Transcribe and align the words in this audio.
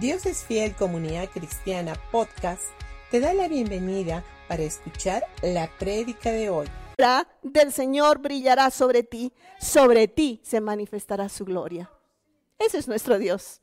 Dios 0.00 0.26
es 0.26 0.44
Fiel 0.44 0.74
Comunidad 0.74 1.30
Cristiana 1.30 1.94
Podcast 2.12 2.64
te 3.10 3.18
da 3.18 3.32
la 3.32 3.48
bienvenida 3.48 4.22
para 4.46 4.62
escuchar 4.62 5.24
la 5.40 5.70
prédica 5.78 6.30
de 6.32 6.50
hoy. 6.50 6.66
Del 7.42 7.72
Señor 7.72 8.18
brillará 8.18 8.70
sobre 8.70 9.02
ti, 9.04 9.32
sobre 9.58 10.06
ti 10.06 10.40
se 10.44 10.60
manifestará 10.60 11.30
su 11.30 11.46
gloria. 11.46 11.90
Ese 12.58 12.76
es 12.76 12.88
nuestro 12.88 13.18
Dios. 13.18 13.60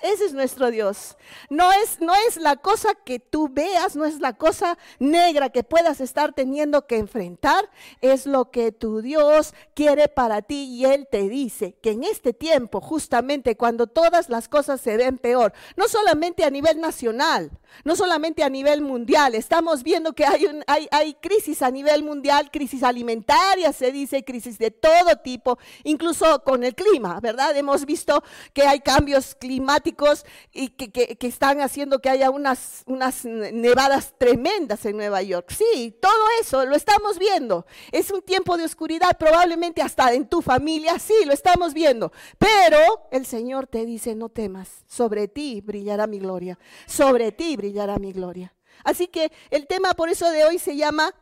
Ese 0.00 0.26
es 0.26 0.32
nuestro 0.32 0.70
Dios. 0.70 1.16
No 1.50 1.72
es, 1.72 2.00
no 2.00 2.12
es 2.28 2.36
la 2.36 2.56
cosa 2.56 2.94
que 2.94 3.18
tú 3.18 3.48
veas, 3.48 3.96
no 3.96 4.04
es 4.04 4.20
la 4.20 4.34
cosa 4.34 4.78
negra 5.00 5.48
que 5.48 5.64
puedas 5.64 6.00
estar 6.00 6.32
teniendo 6.34 6.86
que 6.86 6.98
enfrentar. 6.98 7.68
Es 8.00 8.24
lo 8.24 8.52
que 8.52 8.70
tu 8.70 9.02
Dios 9.02 9.54
quiere 9.74 10.06
para 10.06 10.42
ti 10.42 10.68
y 10.70 10.84
Él 10.84 11.08
te 11.10 11.28
dice 11.28 11.74
que 11.82 11.90
en 11.90 12.04
este 12.04 12.32
tiempo, 12.32 12.80
justamente 12.80 13.56
cuando 13.56 13.88
todas 13.88 14.28
las 14.28 14.48
cosas 14.48 14.80
se 14.80 14.96
ven 14.96 15.18
peor, 15.18 15.52
no 15.76 15.88
solamente 15.88 16.44
a 16.44 16.50
nivel 16.50 16.80
nacional, 16.80 17.50
no 17.84 17.96
solamente 17.96 18.44
a 18.44 18.48
nivel 18.48 18.82
mundial, 18.82 19.34
estamos 19.34 19.82
viendo 19.82 20.12
que 20.12 20.24
hay, 20.24 20.46
hay 20.92 21.14
crisis 21.14 21.60
a 21.60 21.72
nivel 21.72 22.04
mundial, 22.04 22.50
crisis 22.52 22.84
alimentaria, 22.84 23.72
se 23.72 23.90
dice, 23.90 24.24
crisis 24.24 24.58
de 24.58 24.70
todo 24.70 25.16
tipo, 25.24 25.58
incluso 25.82 26.44
con 26.44 26.62
el 26.62 26.76
clima, 26.76 27.18
¿verdad? 27.20 27.56
Hemos 27.56 27.84
visto 27.84 28.22
que 28.52 28.62
hay 28.62 28.80
cambios 28.80 29.34
climáticos 29.34 29.87
y 30.52 30.68
que, 30.70 31.16
están 31.20 31.60
haciendo 31.60 32.00
que 32.00 32.10
haya 32.10 32.30
unas, 32.30 32.82
unas 32.86 33.24
nevadas 33.24 34.14
tremendas 34.18 34.84
en 34.86 34.96
Nueva 34.96 35.22
York. 35.22 35.50
Sí, 35.50 35.96
todo 36.00 36.24
eso 36.40 36.64
lo 36.66 36.76
estamos 36.76 37.18
viendo. 37.18 37.66
Es 37.92 38.10
un 38.10 38.22
tiempo 38.22 38.56
de 38.56 38.64
oscuridad, 38.64 39.16
probablemente 39.18 39.82
hasta 39.82 40.12
en 40.12 40.28
tu 40.28 40.42
familia, 40.42 40.98
sí, 40.98 41.14
lo 41.26 41.32
estamos 41.32 41.74
viendo. 41.74 42.12
Pero 42.38 42.78
el 43.10 43.26
Señor 43.26 43.66
te 43.66 43.84
dice, 43.84 44.14
no 44.14 44.28
temas, 44.28 44.68
sobre 44.86 45.28
ti 45.28 45.60
brillará 45.60 46.06
mi 46.06 46.18
gloria, 46.18 46.58
sobre 46.86 47.32
ti 47.32 47.56
brillará 47.56 47.98
mi 47.98 48.12
gloria. 48.12 48.54
Así 48.84 49.08
que 49.08 49.32
el 49.50 49.66
tema 49.66 49.94
por 49.94 50.08
eso 50.08 50.30
de 50.30 50.44
hoy 50.44 50.58
se 50.58 50.76
llama 50.76 51.14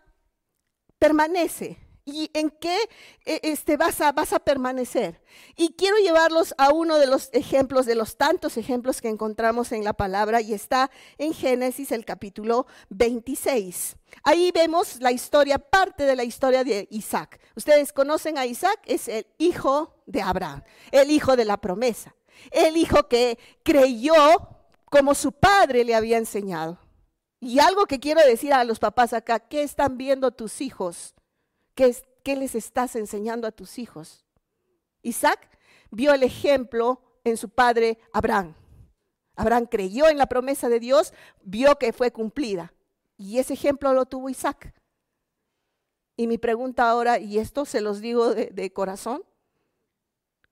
permanece 0.99 1.86
y 2.07 2.31
en 2.35 2.51
qué 2.51 2.79
e, 3.27 3.41
este, 3.43 3.77
vas, 3.77 4.01
a, 4.01 4.13
vas 4.13 4.33
a 4.33 4.39
permanecer. 4.39 5.21
Y 5.57 5.75
quiero 5.75 5.97
llevarlos 5.99 6.55
a 6.57 6.73
uno 6.73 6.99
de 6.99 7.09
los 7.09 7.29
ejemplos, 7.33 7.85
de 7.85 7.97
los 7.97 8.17
tantos 8.17 8.57
ejemplos 8.57 9.03
que 9.03 9.09
encontramos 9.09 9.73
en 9.73 9.85
la 9.85 9.93
palabra, 9.93 10.41
y 10.41 10.55
está 10.55 10.91
en 11.19 11.35
Génesis 11.35 11.91
el 11.93 12.05
capítulo 12.05 12.67
26. 12.91 13.97
Ahí 14.23 14.53
vemos 14.55 15.01
la 15.01 15.11
historia, 15.11 15.59
parte 15.59 16.05
de 16.05 16.17
la 16.17 16.25
historia 16.25 16.63
de 16.63 16.87
Isaac. 16.91 17.41
Ustedes 17.57 17.93
conocen 17.93 18.39
a 18.39 18.47
Isaac, 18.47 18.81
es 18.87 19.09
el 19.09 19.27
hijo 19.37 19.97
de 20.07 20.23
Abraham, 20.23 20.63
el 20.93 21.11
hijo 21.11 21.35
de 21.35 21.45
la 21.45 21.57
promesa, 21.57 22.15
el 22.53 22.77
hijo 22.77 23.09
que 23.09 23.37
creyó 23.65 24.15
como 24.85 25.17
su 25.17 25.33
padre 25.33 25.85
le 25.85 25.97
había 25.97 26.19
enseñado. 26.19 26.79
Y 27.41 27.59
algo 27.59 27.87
que 27.87 27.99
quiero 27.99 28.21
decir 28.25 28.53
a 28.53 28.63
los 28.63 28.79
papás 28.79 29.13
acá, 29.13 29.41
¿qué 29.41 29.65
están 29.65 29.99
viendo 29.99 30.31
tus 30.31 30.61
hijos? 30.61 31.16
¿Qué, 31.77 32.37
les 32.37 32.55
estás 32.55 32.97
enseñando 32.97 33.47
a 33.47 33.53
tus 33.53 33.79
hijos? 33.79 34.25
Isaac 35.03 35.51
vio 35.91 36.15
el 36.15 36.23
ejemplo 36.23 37.03
en 37.23 37.37
su 37.37 37.51
padre 37.51 37.99
Abraham. 38.15 38.55
Abraham 39.37 39.67
creyó 39.67 40.09
en 40.09 40.17
la 40.17 40.27
promesa 40.27 40.71
de 40.71 40.81
Dios, 40.81 41.13
vio 41.43 41.77
que 41.77 41.93
fue 41.93 42.11
cumplida. 42.11 42.73
Y 43.19 43.39
ese 43.39 43.53
ejemplo 43.53 43.93
lo 43.93 44.07
tuvo 44.07 44.31
Isaac. 44.31 44.75
Y 46.17 46.27
mi 46.27 46.39
pregunta 46.39 46.89
ahora, 46.89 47.19
y 47.19 47.39
esto 47.39 47.67
se 47.67 47.83
los 47.83 48.01
digo 48.01 48.35
de, 48.35 48.47
de, 48.47 48.73
corazón, 48.73 49.23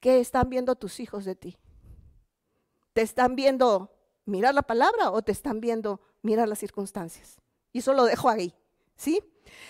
¿qué 0.01 0.21
están 0.21 0.51
viendo 0.51 0.77
tus 0.77 1.01
hijos 1.01 1.25
de 1.25 1.37
ti? 1.37 1.57
¿Te 2.93 3.01
están 3.01 3.35
viendo 3.35 3.91
mirar 4.27 4.55
la 4.55 4.63
palabra 4.63 5.11
o 5.11 5.23
te 5.23 5.33
están 5.33 5.63
viendo 5.63 6.03
mirar 6.21 6.49
las 6.49 6.59
circunstancias? 6.59 7.41
Y 7.73 7.79
eso 7.79 7.95
lo 7.95 8.05
dejo 8.05 8.29
ahí, 8.29 8.55
¿sí? 8.95 9.23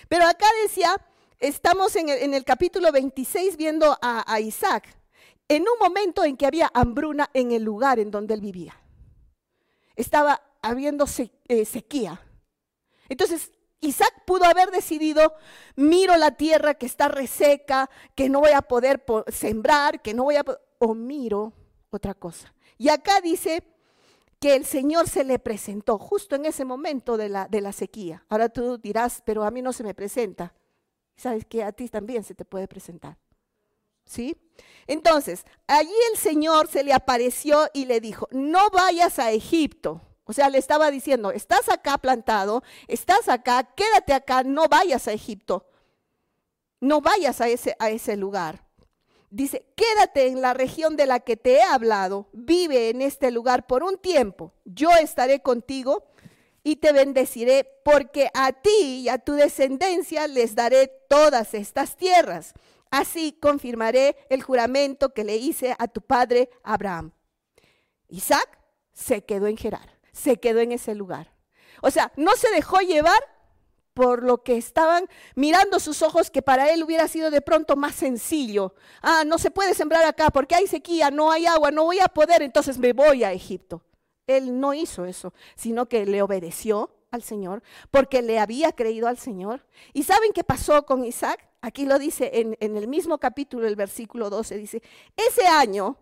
Pero 0.08 0.26
acá 0.26 0.46
decía 0.64 1.00
estamos 1.38 1.96
en 1.96 2.34
el, 2.34 2.44
capítulo 2.44 2.90
26 2.92 3.56
viendo 3.56 3.96
a, 4.00 4.40
Isaac 4.40 4.86
en 5.48 5.62
un 5.62 5.78
momento 5.80 6.24
en 6.24 6.36
que 6.36 6.46
había 6.46 6.70
hambruna 6.72 7.30
en 7.34 7.52
el 7.52 7.62
lugar 7.62 7.98
en 7.98 8.10
donde 8.10 8.34
él 8.34 8.40
vivía. 8.40 8.80
Estaba 9.96 10.42
habiendo 10.62 11.04
eh, 11.48 11.64
sequía. 11.64 12.20
Entonces, 13.08 13.52
Isaac 13.80 14.22
pudo 14.24 14.44
haber 14.44 14.70
decidido, 14.70 15.34
miro 15.76 16.16
la 16.16 16.32
tierra 16.32 16.74
que 16.74 16.86
está 16.86 17.08
reseca, 17.08 17.90
que 18.14 18.28
no 18.28 18.40
voy 18.40 18.52
a 18.52 18.62
poder 18.62 19.04
sembrar, 19.28 20.00
que 20.00 20.14
no 20.14 20.24
voy 20.24 20.36
a... 20.36 20.44
o 20.78 20.94
miro 20.94 21.52
otra 21.90 22.14
cosa. 22.14 22.54
Y 22.78 22.88
acá 22.88 23.20
dice 23.20 23.62
que 24.40 24.56
el 24.56 24.64
Señor 24.64 25.08
se 25.08 25.24
le 25.24 25.38
presentó 25.38 25.98
justo 25.98 26.34
en 26.36 26.46
ese 26.46 26.64
momento 26.64 27.16
de 27.16 27.28
la, 27.28 27.46
de 27.48 27.60
la 27.60 27.72
sequía. 27.72 28.24
Ahora 28.28 28.48
tú 28.48 28.78
dirás, 28.78 29.22
pero 29.24 29.44
a 29.44 29.50
mí 29.50 29.62
no 29.62 29.72
se 29.72 29.84
me 29.84 29.94
presenta 29.94 30.54
sabes 31.16 31.44
que 31.44 31.62
a 31.62 31.72
ti 31.72 31.88
también 31.88 32.24
se 32.24 32.34
te 32.34 32.44
puede 32.44 32.68
presentar. 32.68 33.18
¿Sí? 34.04 34.36
Entonces, 34.86 35.44
allí 35.66 35.94
el 36.12 36.18
Señor 36.18 36.68
se 36.68 36.84
le 36.84 36.92
apareció 36.92 37.68
y 37.72 37.86
le 37.86 38.00
dijo, 38.00 38.28
no 38.30 38.70
vayas 38.70 39.18
a 39.18 39.32
Egipto. 39.32 40.02
O 40.24 40.32
sea, 40.32 40.48
le 40.48 40.58
estaba 40.58 40.90
diciendo, 40.90 41.30
estás 41.30 41.68
acá 41.68 41.98
plantado, 41.98 42.62
estás 42.88 43.28
acá, 43.28 43.74
quédate 43.74 44.12
acá, 44.12 44.42
no 44.42 44.68
vayas 44.68 45.08
a 45.08 45.12
Egipto. 45.12 45.66
No 46.80 47.00
vayas 47.00 47.40
a 47.40 47.48
ese, 47.48 47.76
a 47.78 47.90
ese 47.90 48.16
lugar. 48.16 48.66
Dice, 49.30 49.66
quédate 49.74 50.28
en 50.28 50.42
la 50.42 50.54
región 50.54 50.96
de 50.96 51.06
la 51.06 51.20
que 51.20 51.36
te 51.36 51.54
he 51.56 51.62
hablado, 51.62 52.28
vive 52.32 52.90
en 52.90 53.02
este 53.02 53.30
lugar 53.30 53.66
por 53.66 53.82
un 53.82 53.98
tiempo, 53.98 54.52
yo 54.64 54.90
estaré 54.92 55.40
contigo 55.40 56.04
y 56.64 56.76
te 56.76 56.92
bendeciré, 56.92 57.70
porque 57.84 58.30
a 58.34 58.52
ti 58.52 59.02
y 59.02 59.08
a 59.10 59.18
tu 59.18 59.34
descendencia 59.34 60.26
les 60.26 60.54
daré 60.54 60.88
todas 61.08 61.52
estas 61.52 61.96
tierras. 61.96 62.54
Así 62.90 63.38
confirmaré 63.40 64.16
el 64.30 64.42
juramento 64.42 65.12
que 65.12 65.24
le 65.24 65.36
hice 65.36 65.76
a 65.78 65.86
tu 65.88 66.00
padre 66.00 66.48
Abraham. 66.62 67.12
Isaac 68.08 68.58
se 68.92 69.24
quedó 69.24 69.46
en 69.46 69.58
Gerar, 69.58 69.98
se 70.12 70.38
quedó 70.38 70.60
en 70.60 70.72
ese 70.72 70.94
lugar. 70.94 71.34
O 71.82 71.90
sea, 71.90 72.12
no 72.16 72.34
se 72.34 72.50
dejó 72.50 72.78
llevar 72.78 73.20
por 73.92 74.22
lo 74.22 74.42
que 74.42 74.56
estaban 74.56 75.08
mirando 75.34 75.78
sus 75.80 76.02
ojos, 76.02 76.30
que 76.30 76.42
para 76.42 76.72
él 76.72 76.82
hubiera 76.82 77.08
sido 77.08 77.30
de 77.30 77.42
pronto 77.42 77.76
más 77.76 77.94
sencillo. 77.94 78.74
Ah, 79.02 79.22
no 79.26 79.38
se 79.38 79.50
puede 79.50 79.74
sembrar 79.74 80.04
acá 80.04 80.30
porque 80.30 80.54
hay 80.54 80.66
sequía, 80.66 81.10
no 81.10 81.30
hay 81.30 81.46
agua, 81.46 81.70
no 81.70 81.84
voy 81.84 82.00
a 82.00 82.08
poder, 82.08 82.42
entonces 82.42 82.78
me 82.78 82.92
voy 82.92 83.22
a 83.22 83.32
Egipto. 83.32 83.82
Él 84.26 84.58
no 84.58 84.74
hizo 84.74 85.04
eso, 85.04 85.32
sino 85.54 85.86
que 85.86 86.06
le 86.06 86.22
obedeció 86.22 86.90
al 87.10 87.22
Señor 87.22 87.62
porque 87.90 88.22
le 88.22 88.38
había 88.38 88.72
creído 88.72 89.08
al 89.08 89.18
Señor. 89.18 89.66
¿Y 89.92 90.02
saben 90.02 90.32
qué 90.32 90.44
pasó 90.44 90.84
con 90.84 91.04
Isaac? 91.04 91.48
Aquí 91.60 91.86
lo 91.86 91.98
dice 91.98 92.30
en, 92.34 92.56
el 92.60 92.88
mismo 92.88 93.18
capítulo, 93.18 93.66
el 93.66 93.76
versículo 93.76 94.28
12, 94.28 94.58
dice, 94.58 94.82
ese 95.16 95.46
año, 95.46 95.96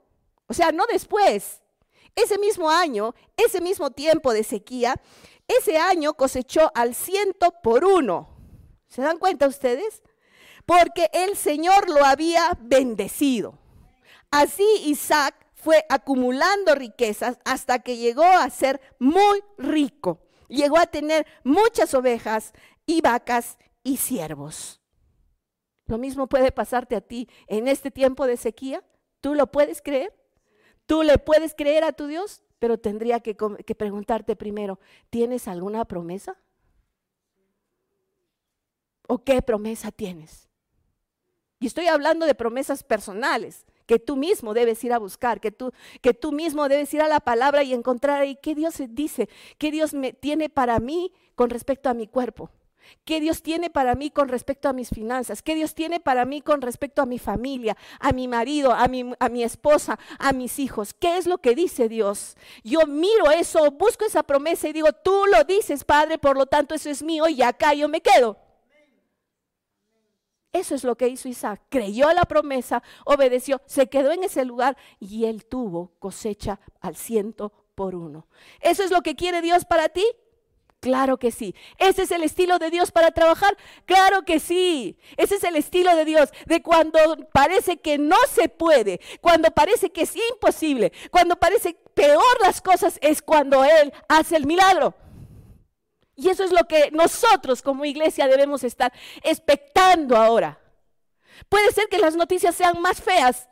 o 0.46 0.54
sea, 0.54 0.72
no 0.72 0.84
después, 0.90 1.62
ese 2.16 2.38
mismo 2.38 2.68
año, 2.68 3.14
ese 3.36 3.60
mismo 3.60 3.90
tiempo 3.90 4.32
de 4.32 4.42
sequía, 4.42 5.00
ese 5.46 5.76
año 5.76 6.14
cosechó 6.14 6.70
al 6.74 6.94
ciento 6.94 7.54
por 7.62 7.84
uno. 7.84 8.28
¿Se 8.88 9.02
dan 9.02 9.18
cuenta 9.18 9.46
ustedes? 9.46 10.02
Porque 10.66 11.08
el 11.12 11.36
Señor 11.36 11.88
lo 11.88 12.04
había 12.04 12.58
bendecido. 12.60 13.58
Así 14.30 14.66
Isaac 14.84 15.41
fue 15.62 15.86
acumulando 15.88 16.74
riquezas 16.74 17.38
hasta 17.44 17.78
que 17.78 17.96
llegó 17.96 18.24
a 18.24 18.50
ser 18.50 18.80
muy 18.98 19.44
rico. 19.56 20.20
Llegó 20.48 20.76
a 20.76 20.86
tener 20.86 21.24
muchas 21.44 21.94
ovejas 21.94 22.52
y 22.84 23.00
vacas 23.00 23.58
y 23.84 23.98
siervos. 23.98 24.82
Lo 25.86 25.98
mismo 25.98 26.26
puede 26.26 26.50
pasarte 26.50 26.96
a 26.96 27.00
ti 27.00 27.28
en 27.46 27.68
este 27.68 27.92
tiempo 27.92 28.26
de 28.26 28.36
sequía. 28.36 28.82
¿Tú 29.20 29.36
lo 29.36 29.52
puedes 29.52 29.82
creer? 29.82 30.12
¿Tú 30.86 31.04
le 31.04 31.18
puedes 31.18 31.54
creer 31.54 31.84
a 31.84 31.92
tu 31.92 32.08
Dios? 32.08 32.42
Pero 32.58 32.78
tendría 32.78 33.20
que, 33.20 33.36
que 33.64 33.74
preguntarte 33.76 34.34
primero, 34.34 34.80
¿tienes 35.10 35.46
alguna 35.46 35.84
promesa? 35.84 36.36
¿O 39.06 39.22
qué 39.22 39.42
promesa 39.42 39.92
tienes? 39.92 40.48
Y 41.60 41.68
estoy 41.68 41.86
hablando 41.86 42.26
de 42.26 42.34
promesas 42.34 42.82
personales 42.82 43.64
que 43.86 43.98
tú 43.98 44.16
mismo 44.16 44.54
debes 44.54 44.82
ir 44.84 44.92
a 44.92 44.98
buscar, 44.98 45.40
que 45.40 45.50
tú, 45.50 45.72
que 46.00 46.14
tú 46.14 46.32
mismo 46.32 46.68
debes 46.68 46.92
ir 46.94 47.02
a 47.02 47.08
la 47.08 47.20
palabra 47.20 47.62
y 47.62 47.74
encontrar 47.74 48.20
ahí 48.20 48.36
qué 48.42 48.54
Dios 48.54 48.74
dice, 48.90 49.28
qué 49.58 49.70
Dios 49.70 49.94
me 49.94 50.12
tiene 50.12 50.48
para 50.48 50.78
mí 50.80 51.12
con 51.34 51.50
respecto 51.50 51.88
a 51.88 51.94
mi 51.94 52.06
cuerpo. 52.06 52.50
¿Qué 53.04 53.20
Dios 53.20 53.42
tiene 53.42 53.70
para 53.70 53.94
mí 53.94 54.10
con 54.10 54.28
respecto 54.28 54.68
a 54.68 54.72
mis 54.72 54.90
finanzas? 54.90 55.42
¿Qué 55.42 55.54
Dios 55.54 55.74
tiene 55.74 56.00
para 56.00 56.24
mí 56.24 56.40
con 56.40 56.60
respecto 56.60 57.02
a 57.02 57.06
mi 57.06 57.18
familia, 57.18 57.76
a 58.00 58.12
mi 58.12 58.28
marido, 58.28 58.72
a 58.72 58.88
mi, 58.88 59.12
a 59.18 59.28
mi 59.28 59.42
esposa, 59.42 59.98
a 60.18 60.32
mis 60.32 60.58
hijos? 60.58 60.94
¿Qué 60.94 61.16
es 61.16 61.26
lo 61.26 61.38
que 61.38 61.54
dice 61.54 61.88
Dios? 61.88 62.36
Yo 62.62 62.80
miro 62.86 63.30
eso, 63.30 63.70
busco 63.72 64.04
esa 64.04 64.22
promesa 64.22 64.68
y 64.68 64.72
digo, 64.72 64.92
tú 64.92 65.24
lo 65.30 65.44
dices, 65.44 65.84
Padre, 65.84 66.18
por 66.18 66.36
lo 66.36 66.46
tanto 66.46 66.74
eso 66.74 66.90
es 66.90 67.02
mío 67.02 67.28
y 67.28 67.42
acá 67.42 67.74
yo 67.74 67.88
me 67.88 68.00
quedo. 68.00 68.36
Eso 70.52 70.74
es 70.74 70.84
lo 70.84 70.96
que 70.96 71.08
hizo 71.08 71.28
Isaac. 71.28 71.62
Creyó 71.70 72.08
a 72.08 72.14
la 72.14 72.22
promesa, 72.22 72.82
obedeció, 73.04 73.60
se 73.66 73.88
quedó 73.88 74.12
en 74.12 74.24
ese 74.24 74.44
lugar 74.44 74.76
y 75.00 75.24
él 75.24 75.46
tuvo 75.46 75.92
cosecha 75.98 76.60
al 76.80 76.96
ciento 76.96 77.52
por 77.74 77.94
uno. 77.94 78.26
¿Eso 78.60 78.82
es 78.82 78.90
lo 78.90 79.00
que 79.02 79.16
quiere 79.16 79.40
Dios 79.40 79.64
para 79.64 79.88
ti? 79.88 80.04
Claro 80.82 81.16
que 81.16 81.30
sí. 81.30 81.54
¿Ese 81.78 82.02
es 82.02 82.10
el 82.10 82.24
estilo 82.24 82.58
de 82.58 82.70
Dios 82.70 82.90
para 82.90 83.12
trabajar? 83.12 83.56
Claro 83.86 84.24
que 84.24 84.40
sí. 84.40 84.98
Ese 85.16 85.36
es 85.36 85.44
el 85.44 85.54
estilo 85.54 85.94
de 85.94 86.04
Dios, 86.04 86.30
de 86.46 86.60
cuando 86.60 86.98
parece 87.32 87.76
que 87.76 87.98
no 87.98 88.16
se 88.28 88.48
puede, 88.48 89.00
cuando 89.20 89.52
parece 89.52 89.90
que 89.90 90.02
es 90.02 90.14
imposible, 90.32 90.92
cuando 91.12 91.36
parece 91.36 91.76
peor 91.94 92.40
las 92.42 92.60
cosas, 92.60 92.98
es 93.00 93.22
cuando 93.22 93.64
Él 93.64 93.92
hace 94.08 94.36
el 94.36 94.44
milagro. 94.44 94.92
Y 96.22 96.28
eso 96.28 96.44
es 96.44 96.52
lo 96.52 96.68
que 96.68 96.92
nosotros 96.92 97.62
como 97.62 97.84
iglesia 97.84 98.28
debemos 98.28 98.62
estar 98.62 98.92
expectando 99.24 100.16
ahora. 100.16 100.56
Puede 101.48 101.72
ser 101.72 101.88
que 101.88 101.98
las 101.98 102.14
noticias 102.14 102.54
sean 102.54 102.80
más 102.80 103.02
feas, 103.02 103.48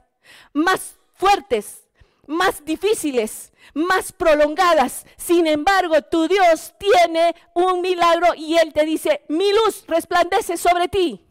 más 0.52 0.94
fuertes, 1.14 1.88
más 2.28 2.64
difíciles, 2.64 3.52
más 3.74 4.12
prolongadas. 4.12 5.04
Sin 5.16 5.48
embargo, 5.48 6.00
tu 6.02 6.28
Dios 6.28 6.72
tiene 6.78 7.34
un 7.54 7.80
milagro 7.80 8.34
y 8.36 8.56
Él 8.56 8.72
te 8.72 8.84
dice, 8.84 9.24
mi 9.28 9.52
luz 9.52 9.84
resplandece 9.88 10.56
sobre 10.56 10.86
ti. 10.86 11.26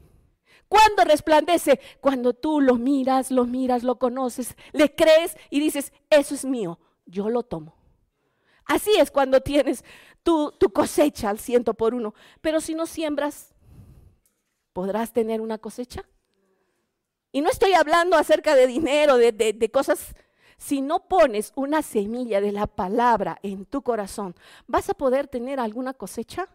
¿Cuándo 0.67 1.05
resplandece? 1.05 1.79
Cuando 2.01 2.33
tú 2.33 2.59
lo 2.59 2.75
miras, 2.75 3.31
lo 3.31 3.45
miras, 3.45 3.83
lo 3.83 3.97
conoces, 3.97 4.57
le 4.73 4.93
crees 4.93 5.37
y 5.49 5.61
dices, 5.61 5.93
eso 6.09 6.35
es 6.35 6.43
mío, 6.43 6.79
yo 7.05 7.29
lo 7.29 7.43
tomo. 7.43 7.79
Así 8.69 8.91
es 8.99 9.09
cuando 9.09 9.41
tienes 9.41 9.83
tu, 10.57 10.71
cosecha 10.71 11.29
al 11.29 11.39
ciento 11.39 11.73
por 11.73 11.95
uno. 11.95 12.13
Pero 12.41 12.61
si 12.61 12.75
no 12.75 12.85
siembras, 12.85 13.53
¿podrás 14.73 15.11
tener 15.11 15.41
una 15.41 15.57
cosecha? 15.57 16.05
Y 17.31 17.41
no 17.41 17.49
estoy 17.49 17.73
hablando 17.73 18.17
acerca 18.17 18.55
de 18.55 18.67
dinero, 18.67 19.17
de, 19.17 19.31
de, 19.31 19.53
de 19.53 19.71
cosas 19.71 20.15
si 20.57 20.81
no 20.81 21.07
pones 21.07 21.53
una 21.55 21.81
semilla 21.81 22.41
de 22.41 22.51
la 22.51 22.67
palabra 22.67 23.39
en 23.43 23.65
tu 23.65 23.81
corazón, 23.81 24.35
¿vas 24.67 24.89
a 24.89 24.93
poder 24.93 25.27
tener 25.27 25.57
alguna 25.57 25.93
cosecha? 25.93 26.49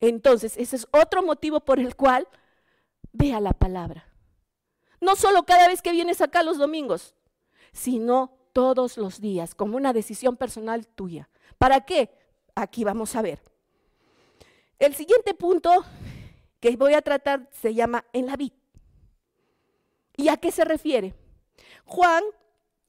Entonces, 0.00 0.56
ese 0.56 0.76
es 0.76 0.88
otro 0.90 1.22
motivo 1.22 1.60
por 1.60 1.78
el 1.78 1.96
cual 1.96 2.26
vea 3.12 3.40
la 3.40 3.52
palabra. 3.52 4.08
No 5.02 5.16
solo 5.16 5.42
cada 5.42 5.68
vez 5.68 5.82
que 5.82 5.92
vienes 5.92 6.22
acá 6.22 6.42
los 6.42 6.56
domingos, 6.56 7.14
sino 7.72 8.38
todos 8.54 8.96
los 8.96 9.20
días, 9.20 9.54
como 9.54 9.76
una 9.76 9.92
decisión 9.92 10.36
personal 10.38 10.86
tuya. 10.86 11.28
¿Para 11.58 11.80
qué? 11.82 12.10
Aquí 12.54 12.84
vamos 12.84 13.14
a 13.16 13.22
ver. 13.22 13.40
El 14.78 14.94
siguiente 14.94 15.34
punto 15.34 15.84
que 16.60 16.76
voy 16.76 16.94
a 16.94 17.02
tratar 17.02 17.48
se 17.52 17.74
llama 17.74 18.04
en 18.12 18.26
la 18.26 18.36
vida. 18.36 18.54
¿Y 20.16 20.28
a 20.28 20.36
qué 20.36 20.50
se 20.50 20.64
refiere? 20.64 21.14
Juan, 21.84 22.22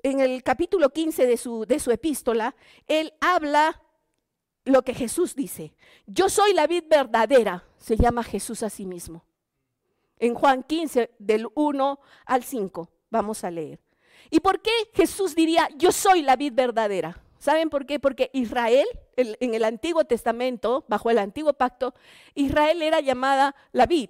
en 0.03 0.19
el 0.19 0.43
capítulo 0.43 0.89
15 0.91 1.25
de 1.25 1.37
su, 1.37 1.65
de 1.65 1.79
su 1.79 1.91
epístola, 1.91 2.55
él 2.87 3.13
habla 3.19 3.81
lo 4.63 4.83
que 4.83 4.93
Jesús 4.93 5.35
dice. 5.35 5.75
Yo 6.05 6.29
soy 6.29 6.53
la 6.53 6.67
vid 6.67 6.83
verdadera, 6.89 7.67
se 7.77 7.95
llama 7.95 8.23
Jesús 8.23 8.63
a 8.63 8.69
sí 8.69 8.85
mismo. 8.85 9.25
En 10.17 10.33
Juan 10.33 10.63
15, 10.63 11.15
del 11.19 11.47
1 11.55 11.99
al 12.25 12.43
5, 12.43 12.89
vamos 13.09 13.43
a 13.43 13.51
leer. 13.51 13.79
¿Y 14.29 14.39
por 14.39 14.61
qué 14.61 14.71
Jesús 14.93 15.35
diría, 15.35 15.69
yo 15.75 15.91
soy 15.91 16.21
la 16.21 16.35
vid 16.35 16.53
verdadera? 16.53 17.24
¿Saben 17.45 17.69
por 17.69 17.85
qué? 17.85 17.99
Porque 17.99 18.31
Israel, 18.33 18.87
en 19.15 19.53
el 19.53 19.63
Antiguo 19.65 20.03
Testamento, 20.03 20.83
bajo 20.87 21.11
el 21.11 21.19
Antiguo 21.19 21.53
Pacto, 21.53 21.93
Israel 22.33 22.81
era 22.81 23.01
llamada 23.01 23.55
la 23.71 23.85
vid, 23.85 24.09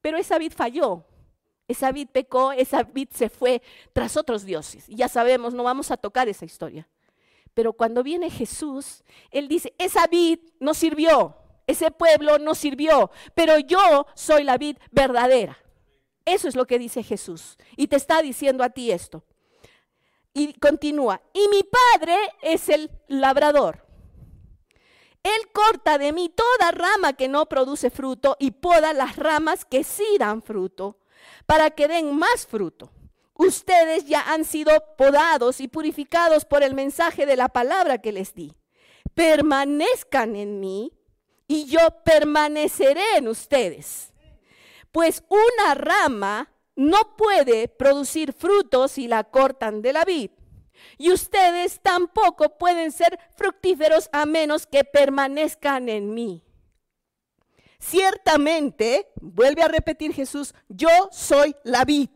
pero 0.00 0.16
esa 0.16 0.38
vid 0.38 0.54
falló. 0.54 1.04
Esa 1.68 1.92
vid 1.92 2.08
pecó, 2.08 2.52
esa 2.52 2.82
vid 2.82 3.10
se 3.12 3.28
fue 3.28 3.60
tras 3.92 4.16
otros 4.16 4.46
dioses. 4.46 4.88
Y 4.88 4.96
ya 4.96 5.06
sabemos, 5.08 5.52
no 5.52 5.64
vamos 5.64 5.90
a 5.90 5.98
tocar 5.98 6.30
esa 6.30 6.46
historia. 6.46 6.88
Pero 7.52 7.74
cuando 7.74 8.02
viene 8.02 8.30
Jesús, 8.30 9.04
Él 9.30 9.48
dice, 9.48 9.74
esa 9.76 10.06
vid 10.06 10.38
no 10.58 10.72
sirvió, 10.72 11.36
ese 11.66 11.90
pueblo 11.90 12.38
no 12.38 12.54
sirvió, 12.54 13.10
pero 13.34 13.58
yo 13.58 14.06
soy 14.14 14.44
la 14.44 14.56
vid 14.56 14.78
verdadera. 14.90 15.58
Eso 16.24 16.48
es 16.48 16.56
lo 16.56 16.66
que 16.66 16.78
dice 16.78 17.02
Jesús. 17.02 17.58
Y 17.76 17.88
te 17.88 17.96
está 17.96 18.22
diciendo 18.22 18.64
a 18.64 18.70
ti 18.70 18.92
esto. 18.92 19.24
Y 20.38 20.52
continúa, 20.52 21.22
y 21.32 21.48
mi 21.48 21.62
Padre 21.62 22.14
es 22.42 22.68
el 22.68 22.90
labrador. 23.08 23.86
Él 25.22 25.50
corta 25.50 25.96
de 25.96 26.12
mí 26.12 26.28
toda 26.28 26.72
rama 26.72 27.14
que 27.14 27.26
no 27.26 27.46
produce 27.46 27.88
fruto 27.88 28.36
y 28.38 28.50
poda 28.50 28.92
las 28.92 29.16
ramas 29.16 29.64
que 29.64 29.82
sí 29.82 30.04
dan 30.18 30.42
fruto 30.42 30.98
para 31.46 31.70
que 31.70 31.88
den 31.88 32.14
más 32.14 32.46
fruto. 32.46 32.92
Ustedes 33.32 34.04
ya 34.04 34.30
han 34.30 34.44
sido 34.44 34.72
podados 34.98 35.62
y 35.62 35.68
purificados 35.68 36.44
por 36.44 36.62
el 36.62 36.74
mensaje 36.74 37.24
de 37.24 37.36
la 37.36 37.48
palabra 37.48 38.02
que 38.02 38.12
les 38.12 38.34
di. 38.34 38.52
Permanezcan 39.14 40.36
en 40.36 40.60
mí 40.60 40.92
y 41.48 41.64
yo 41.64 41.80
permaneceré 42.04 43.16
en 43.16 43.28
ustedes. 43.28 44.12
Pues 44.92 45.24
una 45.30 45.74
rama 45.74 46.50
no 46.76 47.16
puede 47.16 47.68
producir 47.68 48.32
frutos 48.32 48.92
si 48.92 49.08
la 49.08 49.24
cortan 49.24 49.82
de 49.82 49.92
la 49.92 50.04
vid. 50.04 50.30
Y 50.98 51.10
ustedes 51.10 51.80
tampoco 51.80 52.58
pueden 52.58 52.92
ser 52.92 53.18
fructíferos 53.34 54.08
a 54.12 54.26
menos 54.26 54.66
que 54.66 54.84
permanezcan 54.84 55.88
en 55.88 56.14
mí. 56.14 56.44
Ciertamente, 57.78 59.10
vuelve 59.20 59.62
a 59.62 59.68
repetir 59.68 60.12
Jesús, 60.12 60.54
yo 60.68 60.88
soy 61.12 61.56
la 61.64 61.84
vid, 61.84 62.10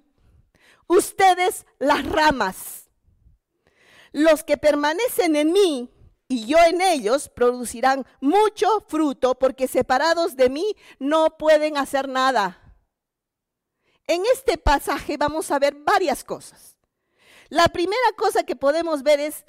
ustedes 0.86 1.66
las 1.78 2.04
ramas. 2.06 2.90
Los 4.12 4.42
que 4.42 4.56
permanecen 4.56 5.36
en 5.36 5.52
mí 5.52 5.90
y 6.28 6.46
yo 6.46 6.58
en 6.66 6.80
ellos 6.80 7.28
producirán 7.28 8.04
mucho 8.20 8.66
fruto 8.88 9.38
porque 9.38 9.68
separados 9.68 10.36
de 10.36 10.50
mí 10.50 10.76
no 10.98 11.36
pueden 11.38 11.76
hacer 11.76 12.08
nada. 12.08 12.69
En 14.10 14.24
este 14.32 14.58
pasaje 14.58 15.16
vamos 15.16 15.52
a 15.52 15.60
ver 15.60 15.72
varias 15.72 16.24
cosas. 16.24 16.76
La 17.48 17.68
primera 17.68 18.10
cosa 18.16 18.42
que 18.42 18.56
podemos 18.56 19.04
ver 19.04 19.20
es 19.20 19.44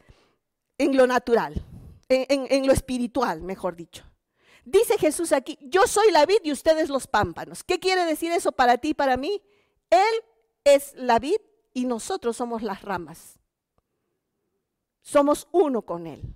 en 0.77 0.95
lo 0.95 1.07
natural, 1.07 1.65
en, 2.09 2.67
lo 2.67 2.71
espiritual, 2.71 3.41
mejor 3.41 3.75
dicho. 3.75 4.03
Dice 4.63 4.99
Jesús 4.99 5.31
aquí, 5.31 5.57
yo 5.63 5.87
soy 5.87 6.11
la 6.11 6.27
vid 6.27 6.41
y 6.43 6.51
ustedes 6.51 6.89
los 6.89 7.07
pámpanos. 7.07 7.63
¿Qué 7.63 7.79
quiere 7.79 8.05
decir 8.05 8.31
eso 8.33 8.51
para 8.51 8.77
ti 8.77 8.89
y 8.89 8.93
para 8.93 9.17
mí? 9.17 9.41
Él 9.89 10.23
es 10.63 10.93
la 10.93 11.17
vid 11.17 11.41
y 11.73 11.85
nosotros 11.85 12.37
somos 12.37 12.61
las 12.61 12.83
ramas. 12.83 13.39
Somos 15.01 15.47
uno 15.51 15.81
con 15.81 16.05
Él. 16.05 16.35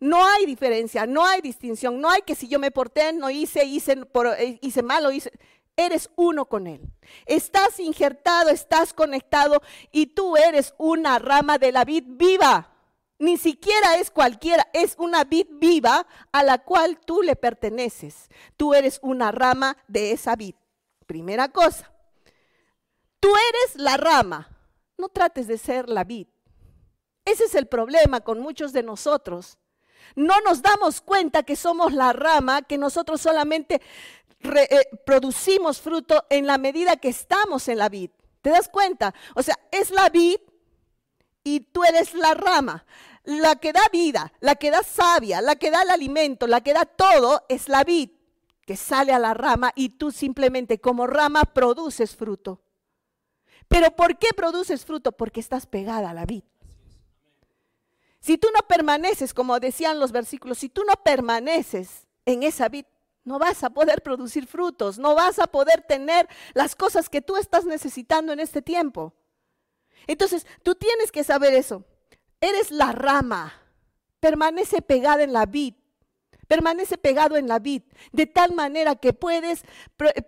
No 0.00 0.26
hay 0.26 0.46
diferencia, 0.46 1.06
no 1.06 1.24
hay 1.24 1.40
distinción, 1.40 2.00
no 2.00 2.10
hay 2.10 2.22
que 2.22 2.34
si 2.34 2.48
yo 2.48 2.58
me 2.58 2.72
porté, 2.72 3.12
no 3.12 3.30
hice, 3.30 3.64
hice, 3.64 4.02
eh, 4.38 4.58
hice 4.60 4.82
mal 4.82 5.06
o 5.06 5.12
hice... 5.12 5.30
Eres 5.76 6.10
uno 6.16 6.46
con 6.46 6.66
Él. 6.66 6.82
Estás 7.26 7.80
injertado, 7.80 8.50
estás 8.50 8.92
conectado 8.92 9.62
y 9.90 10.06
tú 10.06 10.36
eres 10.36 10.74
una 10.78 11.18
rama 11.18 11.58
de 11.58 11.72
la 11.72 11.84
vid 11.84 12.04
viva 12.06 12.72
ni 13.22 13.36
siquiera 13.36 13.98
es 13.98 14.10
cualquiera, 14.10 14.66
es 14.72 14.96
una 14.98 15.22
vid 15.22 15.46
viva 15.48 16.08
a 16.32 16.42
la 16.42 16.58
cual 16.58 16.98
tú 16.98 17.22
le 17.22 17.36
perteneces. 17.36 18.28
Tú 18.56 18.74
eres 18.74 18.98
una 19.00 19.30
rama 19.30 19.76
de 19.86 20.10
esa 20.10 20.34
vid. 20.34 20.56
Primera 21.06 21.48
cosa, 21.48 21.92
tú 23.20 23.28
eres 23.28 23.76
la 23.76 23.96
rama, 23.96 24.48
no 24.98 25.08
trates 25.08 25.46
de 25.46 25.56
ser 25.56 25.88
la 25.88 26.02
vid. 26.02 26.26
Ese 27.24 27.44
es 27.44 27.54
el 27.54 27.66
problema 27.66 28.22
con 28.22 28.40
muchos 28.40 28.72
de 28.72 28.82
nosotros. 28.82 29.56
No 30.16 30.40
nos 30.40 30.60
damos 30.60 31.00
cuenta 31.00 31.44
que 31.44 31.54
somos 31.54 31.92
la 31.92 32.12
rama, 32.12 32.62
que 32.62 32.76
nosotros 32.76 33.20
solamente 33.20 33.80
eh, 34.42 34.88
producimos 35.04 35.80
fruto 35.80 36.24
en 36.30 36.46
la 36.46 36.58
medida 36.58 36.96
que 36.96 37.08
estamos 37.08 37.68
en 37.68 37.78
la 37.78 37.88
vid. 37.88 38.10
¿Te 38.40 38.50
das 38.50 38.68
cuenta? 38.68 39.14
O 39.34 39.42
sea, 39.42 39.58
es 39.70 39.90
la 39.90 40.08
vid 40.08 40.38
y 41.44 41.60
tú 41.60 41.84
eres 41.84 42.14
la 42.14 42.34
rama. 42.34 42.84
La 43.24 43.54
que 43.54 43.72
da 43.72 43.82
vida, 43.92 44.32
la 44.40 44.56
que 44.56 44.72
da 44.72 44.82
savia, 44.82 45.40
la 45.40 45.54
que 45.54 45.70
da 45.70 45.82
el 45.82 45.90
alimento, 45.90 46.48
la 46.48 46.60
que 46.60 46.72
da 46.72 46.84
todo 46.84 47.44
es 47.48 47.68
la 47.68 47.84
vid 47.84 48.10
que 48.66 48.76
sale 48.76 49.12
a 49.12 49.18
la 49.18 49.34
rama 49.34 49.72
y 49.74 49.90
tú 49.90 50.10
simplemente 50.10 50.80
como 50.80 51.06
rama 51.06 51.44
produces 51.44 52.16
fruto. 52.16 52.62
Pero 53.68 53.90
¿por 53.96 54.18
qué 54.18 54.28
produces 54.36 54.84
fruto? 54.84 55.12
Porque 55.12 55.40
estás 55.40 55.66
pegada 55.66 56.10
a 56.10 56.14
la 56.14 56.26
vid. 56.26 56.44
Si 58.20 58.38
tú 58.38 58.48
no 58.54 58.66
permaneces, 58.68 59.34
como 59.34 59.58
decían 59.58 59.98
los 59.98 60.12
versículos, 60.12 60.58
si 60.58 60.68
tú 60.68 60.84
no 60.84 60.94
permaneces 61.02 62.06
en 62.24 62.44
esa 62.44 62.68
vid, 62.68 62.84
no 63.24 63.38
vas 63.38 63.62
a 63.62 63.70
poder 63.70 64.02
producir 64.02 64.46
frutos, 64.46 64.98
no 64.98 65.14
vas 65.14 65.38
a 65.38 65.46
poder 65.46 65.82
tener 65.82 66.28
las 66.54 66.74
cosas 66.74 67.08
que 67.08 67.22
tú 67.22 67.36
estás 67.36 67.64
necesitando 67.64 68.32
en 68.32 68.40
este 68.40 68.62
tiempo. 68.62 69.14
Entonces, 70.06 70.46
tú 70.62 70.74
tienes 70.74 71.12
que 71.12 71.24
saber 71.24 71.54
eso. 71.54 71.84
Eres 72.40 72.70
la 72.70 72.92
rama. 72.92 73.52
Permanece 74.20 74.82
pegada 74.82 75.22
en 75.22 75.32
la 75.32 75.46
vid. 75.46 75.74
Permanece 76.48 76.98
pegado 76.98 77.36
en 77.36 77.48
la 77.48 77.60
vid, 77.60 77.82
de 78.12 78.26
tal 78.26 78.52
manera 78.52 78.96
que 78.96 79.14
puedes, 79.14 79.64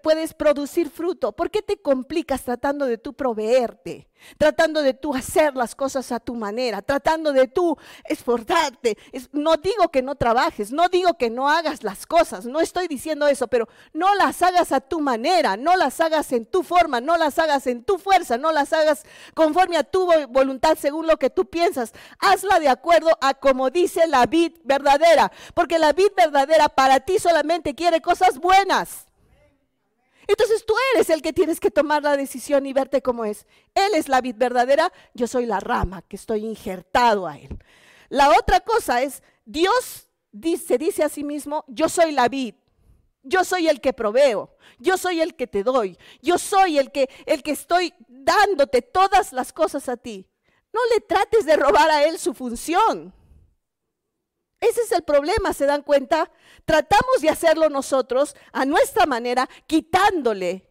puedes 0.02 0.32
producir 0.32 0.88
fruto. 0.88 1.32
¿Por 1.32 1.50
qué 1.50 1.60
te 1.60 1.76
complicas 1.76 2.44
tratando 2.44 2.86
de 2.86 2.96
tú 2.96 3.12
proveerte? 3.12 4.08
Tratando 4.38 4.82
de 4.82 4.94
tú 4.94 5.14
hacer 5.14 5.54
las 5.54 5.74
cosas 5.74 6.12
a 6.12 6.20
tu 6.20 6.34
manera, 6.34 6.82
tratando 6.82 7.32
de 7.32 7.48
tú 7.48 7.76
esforzarte. 8.04 8.96
no 9.32 9.56
digo 9.56 9.88
que 9.90 10.02
no 10.02 10.14
trabajes, 10.14 10.72
no 10.72 10.88
digo 10.88 11.14
que 11.14 11.30
no 11.30 11.48
hagas 11.48 11.82
las 11.82 12.06
cosas, 12.06 12.46
no 12.46 12.60
estoy 12.60 12.88
diciendo 12.88 13.26
eso, 13.26 13.48
pero 13.48 13.68
no 13.92 14.14
las 14.14 14.42
hagas 14.42 14.72
a 14.72 14.80
tu 14.80 15.00
manera, 15.00 15.56
no 15.56 15.76
las 15.76 16.00
hagas 16.00 16.32
en 16.32 16.46
tu 16.46 16.62
forma, 16.62 17.00
no 17.00 17.16
las 17.16 17.38
hagas 17.38 17.66
en 17.66 17.84
tu 17.84 17.98
fuerza, 17.98 18.38
no 18.38 18.52
las 18.52 18.72
hagas 18.72 19.04
conforme 19.34 19.76
a 19.76 19.84
tu 19.84 20.08
voluntad 20.28 20.76
según 20.78 21.06
lo 21.06 21.18
que 21.18 21.30
tú 21.30 21.46
piensas. 21.46 21.92
Hazla 22.18 22.60
de 22.60 22.68
acuerdo 22.68 23.10
a 23.20 23.34
como 23.34 23.70
dice 23.70 24.06
la 24.06 24.26
vid 24.26 24.52
verdadera, 24.64 25.30
porque 25.54 25.78
la 25.78 25.92
vid 25.92 26.10
verdadera 26.16 26.68
para 26.68 27.00
ti 27.00 27.18
solamente 27.18 27.74
quiere 27.74 28.00
cosas 28.00 28.38
buenas. 28.38 29.06
Entonces 30.26 30.64
tú 30.64 30.74
eres 30.94 31.10
el 31.10 31.22
que 31.22 31.32
tienes 31.32 31.60
que 31.60 31.70
tomar 31.70 32.02
la 32.02 32.16
decisión 32.16 32.66
y 32.66 32.72
verte 32.72 33.02
como 33.02 33.24
es. 33.24 33.46
Él 33.74 33.94
es 33.94 34.08
la 34.08 34.20
vid 34.20 34.36
verdadera, 34.36 34.92
yo 35.14 35.26
soy 35.26 35.46
la 35.46 35.60
rama 35.60 36.02
que 36.02 36.16
estoy 36.16 36.44
injertado 36.44 37.26
a 37.26 37.38
él. 37.38 37.58
La 38.08 38.30
otra 38.38 38.60
cosa 38.60 39.02
es, 39.02 39.22
Dios 39.44 40.08
dice, 40.32 40.78
dice 40.78 41.02
a 41.02 41.08
sí 41.08 41.24
mismo, 41.24 41.64
yo 41.68 41.88
soy 41.88 42.12
la 42.12 42.28
vid. 42.28 42.54
Yo 43.26 43.42
soy 43.42 43.68
el 43.68 43.80
que 43.80 43.94
proveo, 43.94 44.54
yo 44.78 44.98
soy 44.98 45.22
el 45.22 45.34
que 45.34 45.46
te 45.46 45.62
doy, 45.62 45.96
yo 46.20 46.36
soy 46.36 46.78
el 46.78 46.92
que 46.92 47.08
el 47.24 47.42
que 47.42 47.52
estoy 47.52 47.94
dándote 48.06 48.82
todas 48.82 49.32
las 49.32 49.50
cosas 49.50 49.88
a 49.88 49.96
ti. 49.96 50.28
No 50.74 50.80
le 50.92 51.00
trates 51.00 51.46
de 51.46 51.56
robar 51.56 51.90
a 51.90 52.04
él 52.04 52.18
su 52.18 52.34
función. 52.34 53.14
Ese 54.74 54.82
es 54.82 54.92
el 54.92 55.04
problema, 55.04 55.52
¿se 55.52 55.66
dan 55.66 55.82
cuenta? 55.82 56.32
Tratamos 56.64 57.20
de 57.20 57.28
hacerlo 57.28 57.68
nosotros 57.68 58.34
a 58.52 58.64
nuestra 58.64 59.06
manera, 59.06 59.48
quitándole 59.68 60.68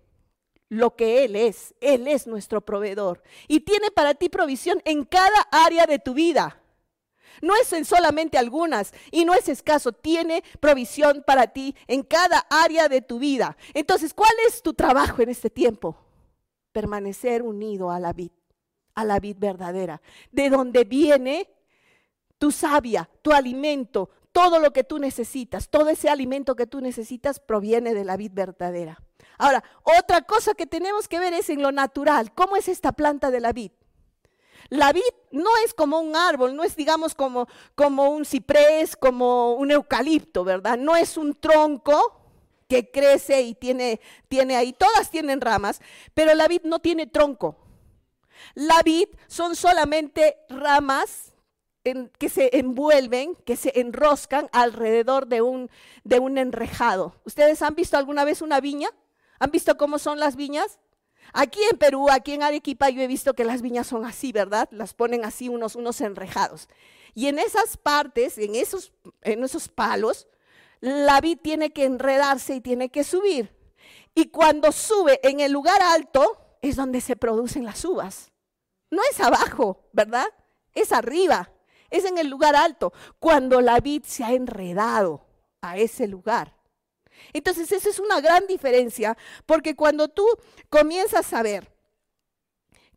lo 0.68 0.98
que 0.98 1.24
Él 1.24 1.38
es. 1.38 1.74
Él 1.80 2.10
es 2.10 2.28
nuestro 2.28 2.60
proveedor 2.60 3.24
y 3.48 3.62
tiene 3.62 3.92
para 3.92 4.14
ti 4.14 4.28
provisión 4.28 4.82
en 4.84 5.06
cada 5.06 5.48
área 5.52 5.86
de 5.86 6.00
tu 6.00 6.14
vida. 6.14 6.62
No 7.42 7.56
es 7.56 7.72
en 7.72 7.86
solamente 7.86 8.38
algunas 8.38 8.94
y 9.10 9.24
no 9.24 9.36
es 9.36 9.48
escaso, 9.48 9.94
tiene 9.94 10.44
provisión 10.60 11.24
para 11.26 11.48
ti 11.48 11.74
en 11.88 12.04
cada 12.04 12.40
área 12.50 12.90
de 12.90 13.02
tu 13.02 13.20
vida. 13.20 13.56
Entonces, 13.74 14.14
¿cuál 14.14 14.34
es 14.50 14.62
tu 14.62 14.74
trabajo 14.74 15.22
en 15.22 15.30
este 15.30 15.50
tiempo? 15.50 15.96
Permanecer 16.74 17.42
unido 17.42 17.90
a 17.90 18.02
la 18.02 18.12
vid, 18.12 18.32
a 18.96 19.06
la 19.06 19.22
vid 19.22 19.38
verdadera, 19.40 20.02
de 20.30 20.50
donde 20.50 20.84
viene 20.84 21.50
tu 22.44 22.52
savia, 22.52 23.10
tu 23.22 23.32
alimento, 23.32 24.10
todo 24.34 24.60
lo 24.60 24.74
que 24.74 24.84
tú 24.84 25.00
necesitas, 25.00 25.70
todo 25.70 25.88
ese 25.88 26.10
alimento 26.10 26.58
que 26.58 26.68
tú 26.68 26.82
necesitas 26.82 27.40
proviene 27.40 27.94
de 27.94 28.04
la 28.04 28.18
vid 28.18 28.32
verdadera. 28.34 29.02
Ahora, 29.38 29.64
otra 29.84 30.24
cosa 30.24 30.54
que 30.54 30.68
tenemos 30.68 31.08
que 31.08 31.20
ver 31.20 31.32
es 31.34 31.50
en 31.50 31.62
lo 31.62 31.72
natural. 31.72 32.34
¿Cómo 32.34 32.58
es 32.58 32.68
esta 32.68 32.92
planta 32.92 33.32
de 33.32 33.40
la 33.40 33.54
vid? 33.54 33.72
La 34.68 34.92
vid 34.92 35.04
no 35.32 35.52
es 35.66 35.74
como 35.74 36.02
un 36.02 36.18
árbol, 36.18 36.54
no 36.54 36.66
es 36.66 36.76
digamos 36.76 37.16
como, 37.16 37.48
como 37.76 38.10
un 38.10 38.26
ciprés, 38.26 38.98
como 38.98 39.54
un 39.54 39.72
eucalipto, 39.72 40.44
¿verdad? 40.44 40.78
No 40.78 40.98
es 40.98 41.16
un 41.16 41.36
tronco 41.36 42.26
que 42.68 42.92
crece 42.92 43.42
y 43.42 43.56
tiene, 43.56 44.02
tiene 44.28 44.58
ahí, 44.58 44.74
todas 44.74 45.10
tienen 45.10 45.40
ramas, 45.40 45.80
pero 46.14 46.34
la 46.34 46.50
vid 46.50 46.64
no 46.66 46.80
tiene 46.80 47.08
tronco. 47.08 47.56
La 48.54 48.82
vid 48.84 49.08
son 49.28 49.56
solamente 49.56 50.40
ramas 50.50 51.33
que 52.18 52.30
se 52.30 52.58
envuelven, 52.58 53.36
que 53.46 53.58
se 53.58 53.80
enroscan 53.80 54.50
alrededor 54.54 55.28
de 55.28 55.42
un, 55.42 55.70
de 56.04 56.20
un 56.20 56.38
enrejado. 56.38 57.16
¿Ustedes 57.26 57.62
han 57.62 57.76
visto 57.76 57.98
alguna 57.98 58.24
vez 58.24 58.42
una 58.42 58.62
viña? 58.62 58.90
¿Han 59.40 59.52
visto 59.52 59.78
cómo 59.78 60.00
son 60.00 60.20
las 60.20 60.38
viñas? 60.38 60.80
Aquí 61.34 61.60
en 61.70 61.78
Perú, 61.78 62.08
aquí 62.10 62.34
en 62.34 62.44
Arequipa, 62.44 62.90
yo 62.90 63.02
he 63.02 63.08
visto 63.08 63.34
que 63.34 63.44
las 63.44 63.62
viñas 63.62 63.88
son 63.88 64.06
así, 64.06 64.32
¿verdad? 64.32 64.70
Las 64.72 64.94
ponen 64.94 65.26
así 65.26 65.50
unos, 65.50 65.76
unos 65.76 66.00
enrejados. 66.00 66.70
Y 67.14 67.28
en 67.28 67.38
esas 67.38 67.76
partes, 67.76 68.38
en 68.38 68.56
esos, 68.56 68.94
en 69.22 69.44
esos 69.44 69.68
palos, 69.68 70.28
la 70.80 71.20
vid 71.20 71.40
tiene 71.42 71.72
que 71.72 71.86
enredarse 71.86 72.56
y 72.56 72.62
tiene 72.62 72.90
que 72.90 73.04
subir. 73.04 73.54
Y 74.16 74.28
cuando 74.28 74.72
sube 74.72 75.20
en 75.24 75.40
el 75.42 75.52
lugar 75.52 75.82
alto, 75.82 76.38
es 76.62 76.78
donde 76.78 77.02
se 77.02 77.16
producen 77.16 77.66
las 77.66 77.84
uvas. 77.84 78.32
No 78.90 79.02
es 79.12 79.20
abajo, 79.20 79.90
¿verdad? 79.92 80.28
Es 80.74 80.92
arriba 80.92 81.50
es 81.94 82.06
en 82.06 82.18
el 82.18 82.28
lugar 82.28 82.56
alto, 82.56 82.92
cuando 83.20 83.62
la 83.62 83.80
vid 83.80 84.04
se 84.04 84.24
ha 84.24 84.34
enredado 84.34 85.24
a 85.62 85.78
ese 85.78 86.08
lugar. 86.08 86.58
Entonces, 87.34 87.72
esa 87.72 87.88
es 87.88 88.00
una 88.00 88.20
gran 88.20 88.48
diferencia, 88.48 89.16
porque 89.46 89.76
cuando 89.76 90.08
tú 90.08 90.26
comienzas 90.70 91.32
a 91.34 91.44
ver 91.44 91.72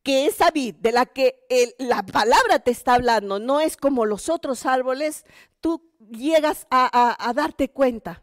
que 0.03 0.27
esa 0.27 0.51
vid 0.51 0.77
de 0.77 0.93
la 0.93 1.05
que 1.05 1.45
la 1.79 2.03
palabra 2.05 2.59
te 2.61 2.71
está 2.71 2.95
hablando 2.95 3.39
no 3.39 3.61
es 3.61 3.77
como 3.77 4.07
los 4.07 4.31
otros 4.31 4.65
árboles, 4.65 5.27
tú 5.61 5.93
llegas 6.11 6.67
a, 6.71 7.33
darte 7.35 7.69
cuenta. 7.69 8.23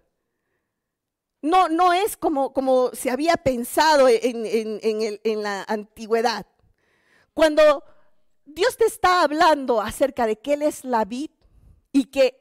No, 1.44 1.70
no 1.70 1.94
es 1.94 2.18
como, 2.18 2.52
como 2.52 2.90
se 2.94 3.12
había 3.12 3.36
pensado 3.36 4.08
en, 4.10 4.80
en 4.82 5.44
la 5.44 5.64
antigüedad. 5.68 6.48
Cuando 7.36 7.84
Dios 8.46 8.78
te 8.78 8.86
está 8.86 9.22
hablando 9.22 9.82
acerca 9.82 10.26
de 10.28 10.38
que 10.38 10.54
Él 10.54 10.62
es 10.62 10.84
la 10.84 11.06
vid 11.06 11.32
y 11.92 12.06
que 12.06 12.40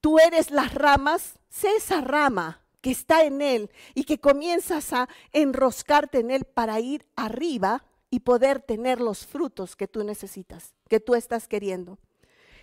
tú 0.00 0.18
eres 0.18 0.50
las 0.50 0.74
ramas, 0.74 1.38
sé 1.48 1.76
esa 1.76 2.00
rama 2.00 2.62
que 2.80 2.90
está 2.90 3.24
en 3.24 3.40
Él 3.42 3.70
y 3.94 4.04
que 4.04 4.18
comienzas 4.18 4.92
a 4.92 5.08
enroscarte 5.32 6.18
en 6.18 6.30
Él 6.30 6.44
para 6.44 6.80
ir 6.80 7.06
arriba 7.16 7.84
y 8.10 8.20
poder 8.20 8.60
tener 8.60 9.00
los 9.00 9.26
frutos 9.26 9.76
que 9.76 9.88
tú 9.88 10.04
necesitas, 10.04 10.74
que 10.88 11.00
tú 11.00 11.14
estás 11.14 11.48
queriendo. 11.48 11.98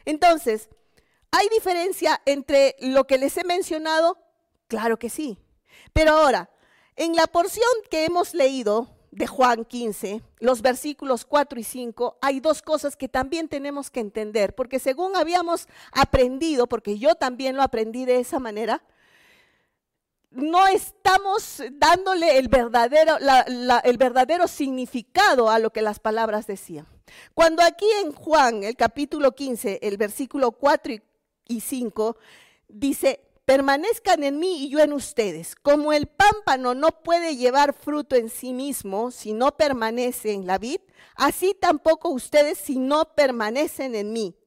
Entonces, 0.05 0.69
¿hay 1.31 1.47
diferencia 1.49 2.21
entre 2.25 2.75
lo 2.79 3.05
que 3.05 3.17
les 3.17 3.35
he 3.37 3.43
mencionado? 3.43 4.17
Claro 4.67 4.97
que 4.97 5.09
sí. 5.09 5.37
Pero 5.93 6.11
ahora, 6.11 6.49
en 6.95 7.15
la 7.15 7.27
porción 7.27 7.67
que 7.89 8.05
hemos 8.05 8.33
leído, 8.33 8.89
de 9.11 9.27
Juan 9.27 9.65
15, 9.65 10.21
los 10.39 10.61
versículos 10.61 11.25
4 11.25 11.59
y 11.59 11.63
5, 11.63 12.17
hay 12.21 12.39
dos 12.39 12.61
cosas 12.61 12.95
que 12.95 13.09
también 13.09 13.49
tenemos 13.49 13.91
que 13.91 13.99
entender, 13.99 14.55
porque 14.55 14.79
según 14.79 15.17
habíamos 15.17 15.67
aprendido, 15.91 16.67
porque 16.67 16.97
yo 16.97 17.15
también 17.15 17.57
lo 17.57 17.61
aprendí 17.61 18.05
de 18.05 18.19
esa 18.19 18.39
manera, 18.39 18.81
no 20.31 20.65
estamos 20.67 21.61
dándole 21.73 22.37
el 22.37 22.47
verdadero, 22.47 23.17
el 23.83 23.97
verdadero 23.97 24.47
significado 24.47 25.49
a 25.49 25.59
lo 25.59 25.71
que 25.71 25.81
las 25.81 25.99
palabras 25.99 26.47
decían. 26.47 26.87
Cuando 27.33 27.61
aquí 27.61 27.87
en 28.01 28.13
Juan, 28.13 28.63
el 28.63 28.77
capítulo 28.77 29.33
15, 29.33 29.79
el 29.81 29.97
versículo 29.97 30.53
4 30.53 30.93
y 31.49 31.59
5, 31.59 32.15
dice, 32.69 33.19
permanezcan 33.51 34.23
en 34.23 34.39
mí 34.39 34.63
y 34.63 34.69
yo 34.69 34.79
en 34.79 34.93
ustedes. 34.93 35.55
Como 35.57 35.91
el 35.91 36.07
pámpano 36.07 36.73
no 36.73 37.03
puede 37.03 37.35
llevar 37.35 37.73
fruto 37.73 38.15
en 38.15 38.29
sí 38.29 38.53
mismo 38.53 39.11
si 39.11 39.33
no 39.33 39.57
permanece 39.57 40.31
en 40.31 40.47
la 40.47 40.57
vid, 40.57 40.79
así 41.15 41.53
tampoco 41.59 42.07
ustedes 42.11 42.57
si 42.57 42.79
no 42.79 43.13
permanecen 43.13 43.93
en 43.93 44.13
mí. 44.13 44.37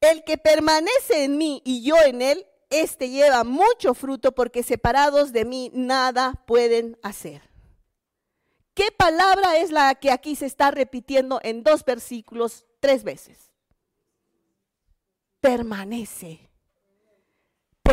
El 0.00 0.22
que 0.22 0.38
permanece 0.38 1.24
en 1.24 1.38
mí 1.38 1.60
y 1.64 1.82
yo 1.82 1.96
en 2.06 2.22
él, 2.22 2.46
éste 2.70 3.10
lleva 3.10 3.42
mucho 3.42 3.94
fruto 3.94 4.30
porque 4.30 4.62
separados 4.62 5.32
de 5.32 5.44
mí 5.44 5.72
nada 5.74 6.44
pueden 6.46 6.96
hacer. 7.02 7.50
¿Qué 8.74 8.92
palabra 8.96 9.56
es 9.56 9.72
la 9.72 9.96
que 9.96 10.12
aquí 10.12 10.36
se 10.36 10.46
está 10.46 10.70
repitiendo 10.70 11.40
en 11.42 11.64
dos 11.64 11.84
versículos 11.84 12.64
tres 12.78 13.02
veces? 13.02 13.50
Permanece 15.40 16.47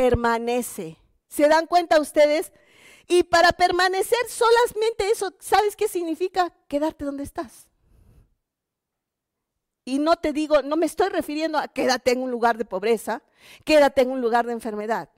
permanece. 0.06 0.98
¿Se 1.28 1.48
dan 1.48 1.66
cuenta 1.66 2.00
ustedes? 2.00 2.52
Y 3.08 3.24
para 3.24 3.52
permanecer 3.54 4.20
solamente 4.30 5.10
eso, 5.12 5.34
¿sabes 5.40 5.76
qué 5.76 5.88
significa? 5.88 6.54
Quedarte 6.68 7.06
donde 7.06 7.24
estás. 7.24 7.68
Y 9.84 9.98
no 9.98 10.16
te 10.16 10.32
digo, 10.32 10.62
no 10.62 10.78
me 10.78 10.86
estoy 10.86 11.10
refiriendo 11.10 11.58
a 11.58 11.68
quédate 11.68 12.12
en 12.12 12.22
un 12.22 12.30
lugar 12.30 12.58
de 12.58 12.66
pobreza, 12.66 13.24
quédate 13.64 14.02
en 14.02 14.12
un 14.12 14.22
lugar 14.22 14.46
de 14.46 14.54
enfermedad. 14.54 15.10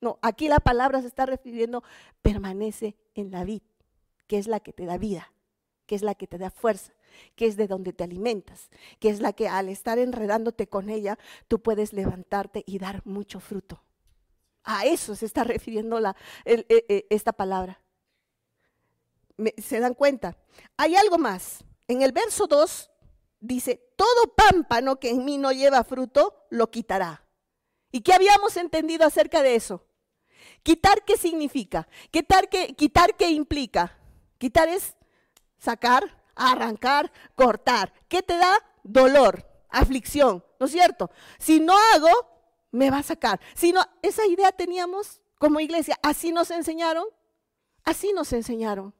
No, 0.00 0.18
aquí 0.22 0.48
la 0.48 0.60
palabra 0.60 1.02
se 1.02 1.08
está 1.08 1.26
refiriendo, 1.26 1.82
permanece 2.22 2.96
en 3.14 3.30
la 3.30 3.44
vida, 3.44 3.66
que 4.26 4.38
es 4.38 4.46
la 4.46 4.60
que 4.60 4.72
te 4.72 4.86
da 4.86 4.96
vida, 4.96 5.30
que 5.86 5.94
es 5.94 6.02
la 6.02 6.14
que 6.14 6.26
te 6.26 6.38
da 6.38 6.50
fuerza, 6.50 6.92
que 7.34 7.46
es 7.46 7.56
de 7.56 7.66
donde 7.66 7.92
te 7.92 8.04
alimentas, 8.04 8.70
que 8.98 9.10
es 9.10 9.20
la 9.20 9.34
que 9.34 9.48
al 9.48 9.68
estar 9.68 9.98
enredándote 9.98 10.68
con 10.68 10.88
ella, 10.88 11.18
tú 11.48 11.60
puedes 11.60 11.92
levantarte 11.92 12.62
y 12.66 12.78
dar 12.78 13.02
mucho 13.04 13.40
fruto. 13.40 13.82
A 14.66 14.84
eso 14.84 15.14
se 15.14 15.24
está 15.24 15.44
refiriendo 15.44 15.98
la, 15.98 16.14
e, 16.44 16.66
e, 16.68 17.06
esta 17.08 17.32
palabra. 17.32 17.80
¿Se 19.56 19.80
dan 19.80 19.94
cuenta? 19.94 20.36
Hay 20.76 20.96
algo 20.96 21.16
más. 21.16 21.64
En 21.88 22.02
el 22.02 22.12
verso 22.12 22.46
2 22.46 22.90
dice, 23.40 23.92
todo 23.96 24.34
pámpano 24.34 24.98
que 24.98 25.10
en 25.10 25.24
mí 25.24 25.38
no 25.38 25.52
lleva 25.52 25.84
fruto, 25.84 26.46
lo 26.50 26.70
quitará. 26.70 27.24
¿Y 27.92 28.00
qué 28.00 28.12
habíamos 28.12 28.56
entendido 28.56 29.06
acerca 29.06 29.42
de 29.42 29.54
eso? 29.54 29.86
Quitar 30.62 31.04
qué 31.04 31.16
significa? 31.16 31.86
Quitar 32.10 32.48
qué, 32.48 32.74
quitar 32.74 33.16
qué 33.16 33.30
implica? 33.30 33.96
Quitar 34.38 34.68
es 34.68 34.96
sacar, 35.58 36.24
arrancar, 36.34 37.12
cortar. 37.34 37.92
¿Qué 38.08 38.22
te 38.22 38.36
da? 38.36 38.58
Dolor, 38.82 39.46
aflicción, 39.68 40.44
¿no 40.58 40.66
es 40.66 40.72
cierto? 40.72 41.10
Si 41.38 41.60
no 41.60 41.74
hago, 41.94 42.35
me 42.76 42.90
va 42.90 42.98
a 42.98 43.02
sacar. 43.02 43.40
Si 43.54 43.72
no, 43.72 43.80
esa 44.02 44.26
idea 44.26 44.52
teníamos 44.52 45.20
como 45.38 45.60
iglesia, 45.60 45.98
así 46.02 46.32
nos 46.32 46.50
enseñaron, 46.50 47.06
así 47.84 48.12
nos 48.12 48.32
enseñaron. 48.32 48.94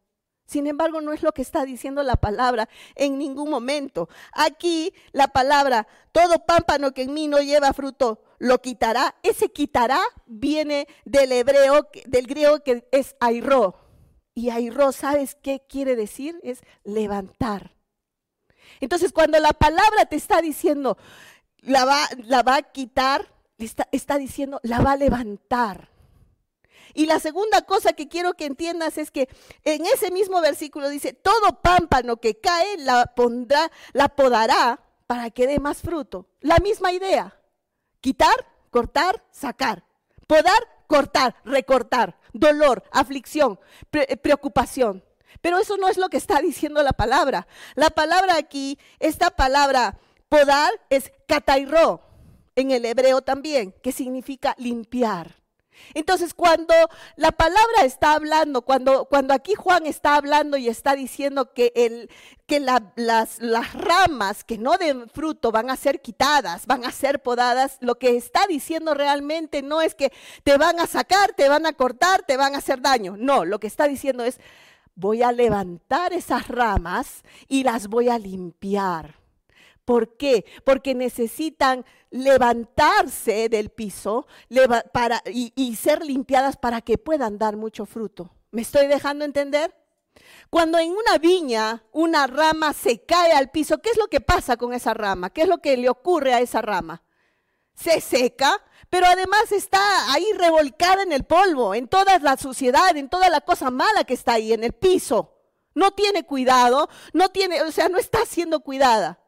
Sin 0.47 0.67
embargo, 0.69 1.01
no 1.01 1.13
es 1.13 1.23
lo 1.23 1.33
que 1.33 1.43
está 1.43 1.65
diciendo 1.65 2.03
la 2.03 2.17
palabra 2.17 2.69
en 2.95 3.19
ningún 3.19 3.51
momento. 3.51 4.09
Aquí 4.33 4.95
la 5.13 5.29
palabra, 5.29 5.89
todo 6.13 6.47
pámpano 6.47 6.93
que 6.93 7.03
en 7.03 7.15
mí 7.15 7.27
no 7.27 7.41
lleva 7.41 7.73
fruto, 7.73 8.23
lo 8.39 8.61
quitará. 8.61 9.17
Ese 9.23 9.51
quitará 9.51 10.01
viene 10.27 10.87
del 11.05 11.33
hebreo, 11.33 11.89
del 12.07 12.27
griego 12.29 12.63
que 12.63 12.87
es 12.93 13.17
airó. 13.19 13.75
Y 14.35 14.51
airó, 14.51 14.93
¿sabes 14.93 15.35
qué 15.35 15.65
quiere 15.69 15.97
decir? 15.97 16.39
Es 16.43 16.61
levantar. 16.85 17.75
Entonces, 18.81 19.13
cuando 19.13 19.39
la 19.41 19.53
palabra 19.53 20.05
te 20.07 20.17
está 20.17 20.41
diciendo, 20.41 20.97
la 21.59 21.85
va, 21.85 21.99
la 22.25 22.43
va 22.43 22.57
a 22.57 22.63
quitar, 22.63 23.33
está, 23.59 23.89
está 23.93 24.19
diciendo, 24.19 24.61
la 24.63 24.81
va 24.81 24.93
a 24.93 24.97
levantar. 24.97 25.91
Y 26.95 27.07
la 27.07 27.21
segunda 27.21 27.63
cosa 27.63 27.93
que 27.93 28.09
quiero 28.09 28.35
que 28.35 28.47
entiendas 28.47 28.97
es 28.97 29.11
que 29.11 29.29
en 29.65 29.85
ese 29.87 30.11
mismo 30.11 30.41
versículo 30.41 30.89
dice, 30.89 31.13
todo 31.13 31.61
pámpano 31.61 32.17
que 32.17 32.41
cae 32.41 32.79
la 32.79 33.07
pondrá, 33.15 33.71
la 33.93 34.09
podará 34.09 34.81
para 35.07 35.31
que 35.31 35.47
dé 35.47 35.59
más 35.59 35.83
fruto. 35.83 36.27
La 36.41 36.57
misma 36.57 36.93
idea. 36.93 37.39
Quitar, 38.01 38.47
cortar, 38.71 39.23
sacar. 39.31 39.85
Podar, 40.27 40.67
cortar, 40.87 41.37
recortar. 41.45 42.19
Dolor, 42.33 42.83
aflicción, 42.93 43.61
preocupación. 43.91 45.05
Pero 45.43 45.59
eso 45.59 45.77
no 45.77 45.89
es 45.89 45.99
lo 45.99 46.09
que 46.09 46.17
está 46.17 46.41
diciendo 46.41 46.83
la 46.83 46.93
palabra. 46.93 47.47
La 47.75 47.91
palabra 47.91 48.37
aquí, 48.37 48.79
esta 49.01 49.31
palabra 49.31 49.99
podar 50.29 50.73
es 50.89 51.13
katairó 51.29 52.06
en 52.57 52.71
el 52.71 52.85
hebreo 52.85 53.23
también, 53.23 53.73
que 53.83 53.93
significa 53.93 54.55
limpiar. 54.59 55.47
Entonces, 55.95 56.35
cuando 56.35 56.75
la 57.17 57.33
palabra 57.33 57.83
está 57.85 58.15
hablando, 58.15 58.63
cuando, 58.63 59.05
cuando 59.07 59.35
aquí 59.35 59.55
Juan 59.55 59.87
está 59.87 60.17
hablando 60.17 60.57
y 60.57 60.69
está 60.69 60.95
diciendo 60.95 61.53
que, 61.53 61.73
el, 61.77 62.11
que 62.47 62.61
las, 62.61 62.83
las 62.97 63.75
ramas 63.75 64.45
que 64.45 64.59
no 64.59 64.79
den 64.79 65.09
fruto 65.11 65.53
van 65.53 65.71
a 65.71 65.77
ser 65.77 66.01
quitadas, 66.01 66.67
van 66.67 66.85
a 66.85 66.93
ser 66.93 67.23
podadas, 67.23 67.77
lo 67.81 67.99
que 67.99 68.17
está 68.17 68.47
diciendo 68.47 68.95
realmente 68.95 69.63
no 69.63 69.83
es 69.83 69.95
que 69.95 70.13
te 70.43 70.57
van 70.57 70.81
a 70.81 70.87
sacar, 70.87 71.35
te 71.35 71.49
van 71.49 71.67
a 71.67 71.75
cortar, 71.75 72.23
te 72.23 72.37
van 72.37 72.55
a 72.55 72.59
hacer 72.59 72.81
daño. 72.81 73.17
No, 73.19 73.45
lo 73.45 73.61
que 73.61 73.67
está 73.67 73.87
diciendo 73.87 74.25
es, 74.25 74.41
voy 74.95 75.23
a 75.23 75.33
levantar 75.33 76.13
esas 76.13 76.49
ramas 76.49 77.23
y 77.49 77.65
las 77.65 77.89
voy 77.89 78.09
a 78.09 78.19
limpiar. 78.19 79.26
¿Por 79.87 80.17
qué? 80.17 80.45
Porque 80.65 80.95
necesitan 80.97 81.87
levantarse 82.11 83.49
del 83.49 83.71
piso 83.71 84.27
y, 84.51 85.53
y 85.55 85.77
ser 85.77 86.05
limpiadas 86.05 86.57
para 86.57 86.83
que 86.83 86.99
puedan 86.99 87.39
dar 87.39 87.57
mucho 87.57 87.87
fruto. 87.87 88.31
¿Me 88.51 88.63
estoy 88.63 88.89
dejando 88.89 89.25
entender? 89.25 89.73
Cuando 90.51 90.79
en 90.79 90.91
una 90.91 91.19
viña 91.19 91.85
una 91.93 92.27
rama 92.27 92.73
se 92.73 93.05
cae 93.05 93.31
al 93.33 93.51
piso, 93.51 93.79
¿qué 93.79 93.91
es 93.91 93.97
lo 93.97 94.09
que 94.09 94.21
pasa 94.21 94.57
con 94.57 94.75
esa 94.75 94.93
rama? 94.93 95.31
¿Qué 95.31 95.43
es 95.43 95.49
lo 95.49 95.59
que 95.59 95.77
le 95.77 95.89
ocurre 95.89 96.35
a 96.35 96.41
esa 96.41 96.61
rama? 96.63 97.05
Se 97.75 98.01
seca, 98.01 98.61
pero 98.91 99.07
además 99.07 99.53
está 99.53 100.13
ahí 100.13 100.27
revolcada 100.37 101.05
en 101.05 101.13
el 101.13 101.23
polvo, 101.23 101.77
en 101.77 101.87
toda 101.87 102.19
la 102.19 102.37
suciedad, 102.37 102.97
en 102.97 103.09
toda 103.09 103.29
la 103.29 103.41
cosa 103.41 103.71
mala 103.71 104.03
que 104.03 104.15
está 104.15 104.33
ahí 104.33 104.53
en 104.53 104.65
el 104.65 104.73
piso. 104.73 105.35
No 105.75 105.93
tiene 105.93 106.25
cuidado, 106.25 106.89
no 107.13 107.29
tiene, 107.29 107.63
o 107.63 107.71
sea, 107.71 107.89
no 107.89 107.99
está 107.99 108.27
siendo 108.27 108.61
cuidada. 108.61 109.21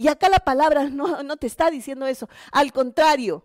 Y 0.00 0.08
acá 0.08 0.30
la 0.30 0.38
palabra 0.38 0.88
no, 0.88 1.36
te 1.36 1.46
está 1.46 1.70
diciendo 1.70 2.06
eso. 2.06 2.26
Al 2.52 2.72
contrario, 2.72 3.44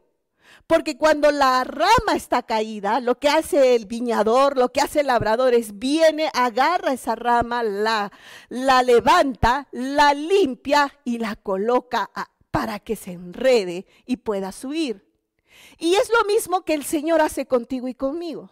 porque 0.68 0.98
cuando 0.98 1.30
la 1.30 1.66
rama 1.66 2.16
está 2.16 2.44
caída, 2.44 3.02
lo 3.02 3.20
que 3.20 3.28
hace 3.28 3.76
el 3.76 3.88
viñador, 3.88 4.58
lo 4.58 4.72
que 4.72 4.80
hace 4.80 5.02
el 5.02 5.08
labrador 5.08 5.54
es 5.54 5.78
viene, 5.78 6.30
agarra 6.34 6.94
esa 6.94 7.14
rama, 7.16 7.62
la, 7.62 8.10
la 8.48 8.84
levanta, 8.84 9.68
la 9.74 10.14
limpia 10.14 10.98
y 11.04 11.18
la 11.18 11.36
coloca 11.36 12.10
para 12.52 12.80
que 12.80 12.96
se 12.96 13.12
enrede 13.12 13.86
y 14.06 14.16
pueda 14.16 14.54
subir. 14.54 15.06
Y 15.78 15.96
es 15.96 16.10
lo 16.10 16.24
mismo 16.24 16.62
que 16.62 16.74
el 16.74 16.86
Señor 16.86 17.20
hace 17.20 17.48
contigo 17.48 17.90
y 17.90 17.96
conmigo. 17.96 18.50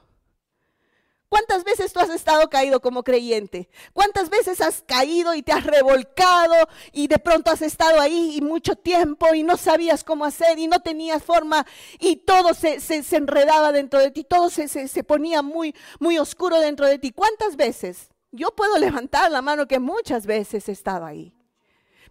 ¿Cuántas 1.34 1.64
veces 1.64 1.92
tú 1.92 2.00
has 2.00 2.12
estado 2.12 2.48
caído 2.48 2.80
como 2.80 3.04
creyente? 3.04 3.68
¿Cuántas 3.92 4.30
veces 4.30 4.62
has 4.62 4.84
caído 4.84 5.34
y 5.34 5.42
te 5.42 5.52
has 5.52 5.66
revolcado 5.66 6.54
y 6.92 7.08
de 7.08 7.18
pronto 7.18 7.50
has 7.50 7.64
estado 7.64 8.00
ahí 8.00 8.36
y 8.38 8.42
mucho 8.42 8.76
tiempo 8.76 9.34
y 9.34 9.42
no 9.42 9.58
sabías 9.58 10.04
cómo 10.04 10.26
hacer 10.26 10.60
y 10.60 10.68
no 10.68 10.82
tenías 10.82 11.24
forma 11.24 11.66
y 12.00 12.18
todo 12.18 12.54
se, 12.54 12.78
enredaba 13.18 13.72
dentro 13.72 14.00
de 14.00 14.12
ti, 14.12 14.24
todo 14.24 14.52
se, 14.52 14.68
se, 14.68 15.04
ponía 15.04 15.42
muy, 15.42 15.74
muy 16.00 16.20
oscuro 16.20 16.60
dentro 16.60 16.86
de 16.86 17.00
ti? 17.00 17.12
¿Cuántas 17.12 17.56
veces? 17.56 18.10
Yo 18.32 18.52
puedo 18.52 18.78
levantar 18.78 19.32
la 19.32 19.42
mano 19.42 19.68
que 19.68 19.80
muchas 19.80 20.28
veces 20.28 20.70
he 20.70 20.72
estado 20.72 21.04
ahí. 21.04 21.34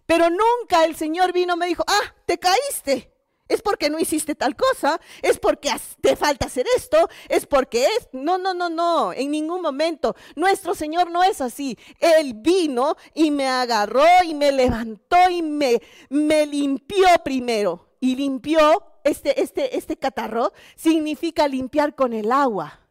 Pero 0.05 0.29
nunca 0.29 0.83
el 0.83 0.97
Señor 0.97 1.31
vino 1.31 1.53
y 1.53 1.59
me 1.59 1.67
dijo, 1.67 1.85
ah, 1.87 2.13
te 2.25 2.37
caíste 2.37 3.12
es 3.47 3.61
porque 3.61 3.89
no 3.89 3.99
hiciste 3.99 4.35
tal 4.35 4.55
cosa, 4.55 4.99
es 5.21 5.37
porque 5.37 5.69
te 6.01 6.15
falta 6.15 6.45
hacer 6.45 6.65
esto, 6.75 7.09
es 7.29 7.45
porque 7.45 7.83
es... 7.83 8.09
No, 8.13 8.37
no, 8.37 8.53
no, 8.53 8.69
no, 8.69 9.13
en 9.13 9.31
ningún 9.31 9.61
momento. 9.61 10.15
Nuestro 10.35 10.73
Señor 10.75 11.11
no 11.11 11.23
es 11.23 11.41
así. 11.41 11.77
Él 11.99 12.33
vino 12.35 12.95
y 13.13 13.31
me 13.31 13.47
agarró 13.47 14.05
y 14.25 14.33
me 14.33 14.51
levantó 14.51 15.29
y 15.29 15.41
me, 15.41 15.81
me 16.09 16.45
limpió 16.45 17.07
primero. 17.23 17.89
Y 17.99 18.15
limpió, 18.15 18.83
este, 19.03 19.41
este, 19.41 19.77
este 19.77 19.97
catarro 19.97 20.51
significa 20.75 21.47
limpiar 21.47 21.95
con 21.95 22.13
el 22.13 22.31
agua. 22.31 22.81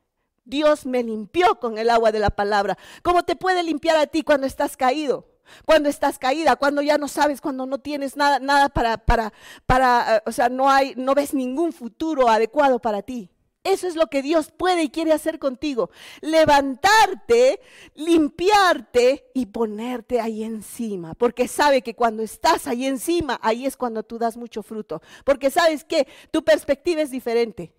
Dios 0.45 0.87
me 0.87 1.03
limpió 1.03 1.61
con 1.61 1.79
el 1.79 1.89
agua 1.91 2.13
de 2.13 2.19
la 2.19 2.31
palabra. 2.31 2.77
¿Cómo 3.03 3.23
te 3.23 3.37
puede 3.37 3.63
limpiar 3.63 3.97
a 3.97 4.07
ti 4.07 4.23
cuando 4.23 4.47
estás 4.47 4.77
caído? 4.77 5.32
Cuando 5.65 5.89
estás 5.89 6.19
caída, 6.19 6.57
cuando 6.57 6.83
ya 6.83 6.99
no 6.99 7.09
sabes, 7.09 7.41
cuando 7.41 7.67
no 7.67 7.79
tienes 7.79 8.17
nada, 8.17 8.39
nada 8.39 8.69
para, 8.69 8.99
para, 8.99 9.33
para, 9.67 10.17
eh, 10.17 10.23
o 10.27 10.33
sea, 10.33 10.49
no 10.49 10.71
hay, 10.71 10.95
no 10.97 11.15
ves 11.15 11.35
ningún 11.35 11.73
futuro 11.73 12.29
adecuado 12.29 12.79
para 12.81 13.03
ti. 13.03 13.31
Eso 13.65 13.87
es 13.87 13.95
lo 13.95 14.09
que 14.09 14.23
Dios 14.23 14.51
puede 14.51 14.83
y 14.83 14.89
quiere 14.89 15.13
hacer 15.13 15.39
contigo. 15.39 15.91
Levantarte, 16.21 17.61
limpiarte 17.95 19.31
y 19.35 19.47
ponerte 19.47 20.21
ahí 20.21 20.43
encima. 20.43 21.15
Porque 21.15 21.47
sabe 21.47 21.83
que 21.83 21.95
cuando 21.95 22.25
estás 22.25 22.67
ahí 22.67 22.87
encima, 22.87 23.39
ahí 23.41 23.65
es 23.65 23.77
cuando 23.77 24.03
tú 24.03 24.19
das 24.19 24.37
mucho 24.37 24.65
fruto. 24.65 25.01
Porque 25.25 25.51
sabes 25.51 25.85
que 25.85 26.09
tu 26.33 26.43
perspectiva 26.43 27.03
es 27.03 27.13
diferente. 27.13 27.73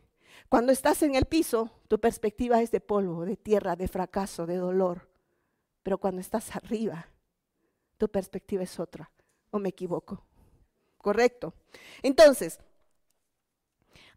Cuando 0.48 0.72
estás 0.72 1.04
en 1.04 1.16
el 1.16 1.26
piso, 1.26 1.70
tu 1.90 2.00
perspectiva 2.00 2.62
es 2.62 2.72
de 2.72 2.80
polvo, 2.80 3.26
de 3.26 3.36
tierra, 3.36 3.76
de 3.76 3.90
fracaso, 3.90 4.46
de 4.46 4.56
dolor. 4.56 5.10
Pero 5.84 5.98
cuando 5.98 6.22
estás 6.22 6.56
arriba, 6.56 7.10
tu 7.98 8.10
perspectiva 8.10 8.64
es 8.64 8.80
otra. 8.80 9.12
¿O 9.52 9.60
me 9.60 9.70
equivoco? 9.70 10.24
Correcto. 10.98 11.54
Entonces, 12.02 12.60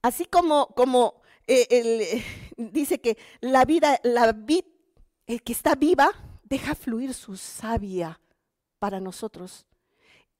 así 0.02 0.24
como, 0.24 0.68
como 0.68 1.22
eh, 1.46 1.66
eh, 1.70 2.24
dice 2.56 3.00
que 3.00 3.18
la 3.40 3.64
vida, 3.64 4.00
la 4.02 4.32
vid 4.32 4.64
que 5.26 5.52
está 5.52 5.74
viva, 5.74 6.10
deja 6.44 6.74
fluir 6.74 7.12
su 7.12 7.36
savia 7.36 8.20
para 8.78 9.00
nosotros. 9.00 9.66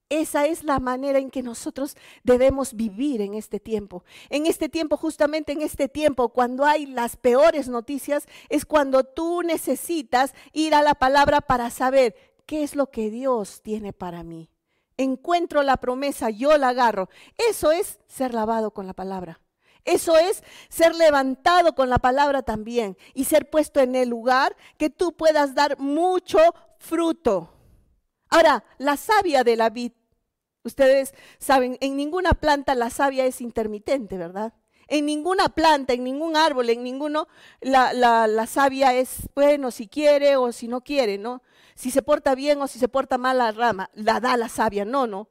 Esa 0.09 0.47
es 0.47 0.63
la 0.63 0.79
manera 0.79 1.19
en 1.19 1.31
que 1.31 1.43
nosotros 1.43 1.97
debemos 2.23 2.75
vivir 2.75 3.21
en 3.21 3.35
este 3.35 3.59
tiempo. 3.59 4.05
En 4.31 4.47
este 4.47 4.69
tiempo, 4.69 4.97
justamente 4.97 5.51
en 5.51 5.63
este 5.63 5.89
tiempo, 5.89 6.29
cuando 6.29 6.65
hay 6.65 6.87
las 6.87 7.17
peores 7.17 7.69
noticias, 7.69 8.27
es 8.49 8.65
cuando 8.65 9.03
tú 9.03 9.43
necesitas 9.43 10.33
ir 10.53 10.77
a 10.77 10.83
la 10.83 10.95
palabra 10.95 11.41
para 11.41 11.71
saber 11.71 12.15
¿qué 12.47 12.63
es 12.63 12.75
lo 12.75 12.91
que 12.91 13.11
Dios 13.11 13.61
tiene 13.63 13.93
para 13.93 14.23
mí? 14.23 14.49
Encuentro 14.97 15.63
la 15.63 15.77
promesa, 15.77 16.31
yo 16.31 16.57
la 16.57 16.69
agarro. 16.71 17.11
Eso 17.37 17.71
es 17.73 17.99
ser 18.07 18.33
lavado 18.33 18.73
con 18.73 18.87
la 18.87 18.95
palabra. 18.95 19.41
Eso 19.85 20.17
es 20.17 20.43
ser 20.69 20.95
levantado 20.97 21.75
con 21.75 21.89
la 21.89 21.99
palabra 21.99 22.43
también 22.43 22.97
y 23.15 23.25
ser 23.25 23.51
puesto 23.51 23.81
en 23.81 23.95
el 23.95 24.09
lugar 24.09 24.57
que 24.79 24.91
tú 24.91 25.13
puedas 25.13 25.55
dar 25.55 25.79
mucho 25.79 26.39
fruto. 26.79 27.53
Ahora, 28.29 28.65
la 28.79 28.97
savia 28.97 29.45
de 29.45 29.55
la 29.55 29.71
vid, 29.71 29.93
ustedes 30.65 31.15
saben, 31.39 31.79
en 31.81 31.97
ninguna 31.97 32.33
planta 32.33 32.75
la 32.75 32.91
savia 32.91 33.27
es 33.27 33.41
intermitente, 33.41 34.19
¿verdad? 34.19 34.55
En 34.89 35.07
ninguna 35.07 35.51
planta, 35.51 35.93
en 35.93 36.03
ningún 36.03 36.37
árbol, 36.37 36.71
en 36.71 36.83
ninguno, 36.83 37.29
la, 37.61 37.93
la, 37.93 38.27
la 38.27 38.47
savia 38.47 38.93
es, 38.93 39.29
bueno, 39.35 39.71
si 39.71 39.87
quiere 39.87 40.37
o 40.37 40.51
si 40.51 40.67
no 40.67 40.81
quiere, 40.81 41.19
¿no? 41.19 41.43
Si 41.77 41.93
se 41.93 42.03
porta 42.03 42.35
bien 42.35 42.61
o 42.61 42.67
si 42.67 42.81
se 42.81 42.89
porta 42.89 43.19
mal 43.19 43.39
la 43.39 43.53
rama, 43.53 43.91
la 43.95 44.19
da 44.19 44.37
la 44.37 44.49
savia, 44.49 44.85
no, 44.85 45.07
no. 45.07 45.29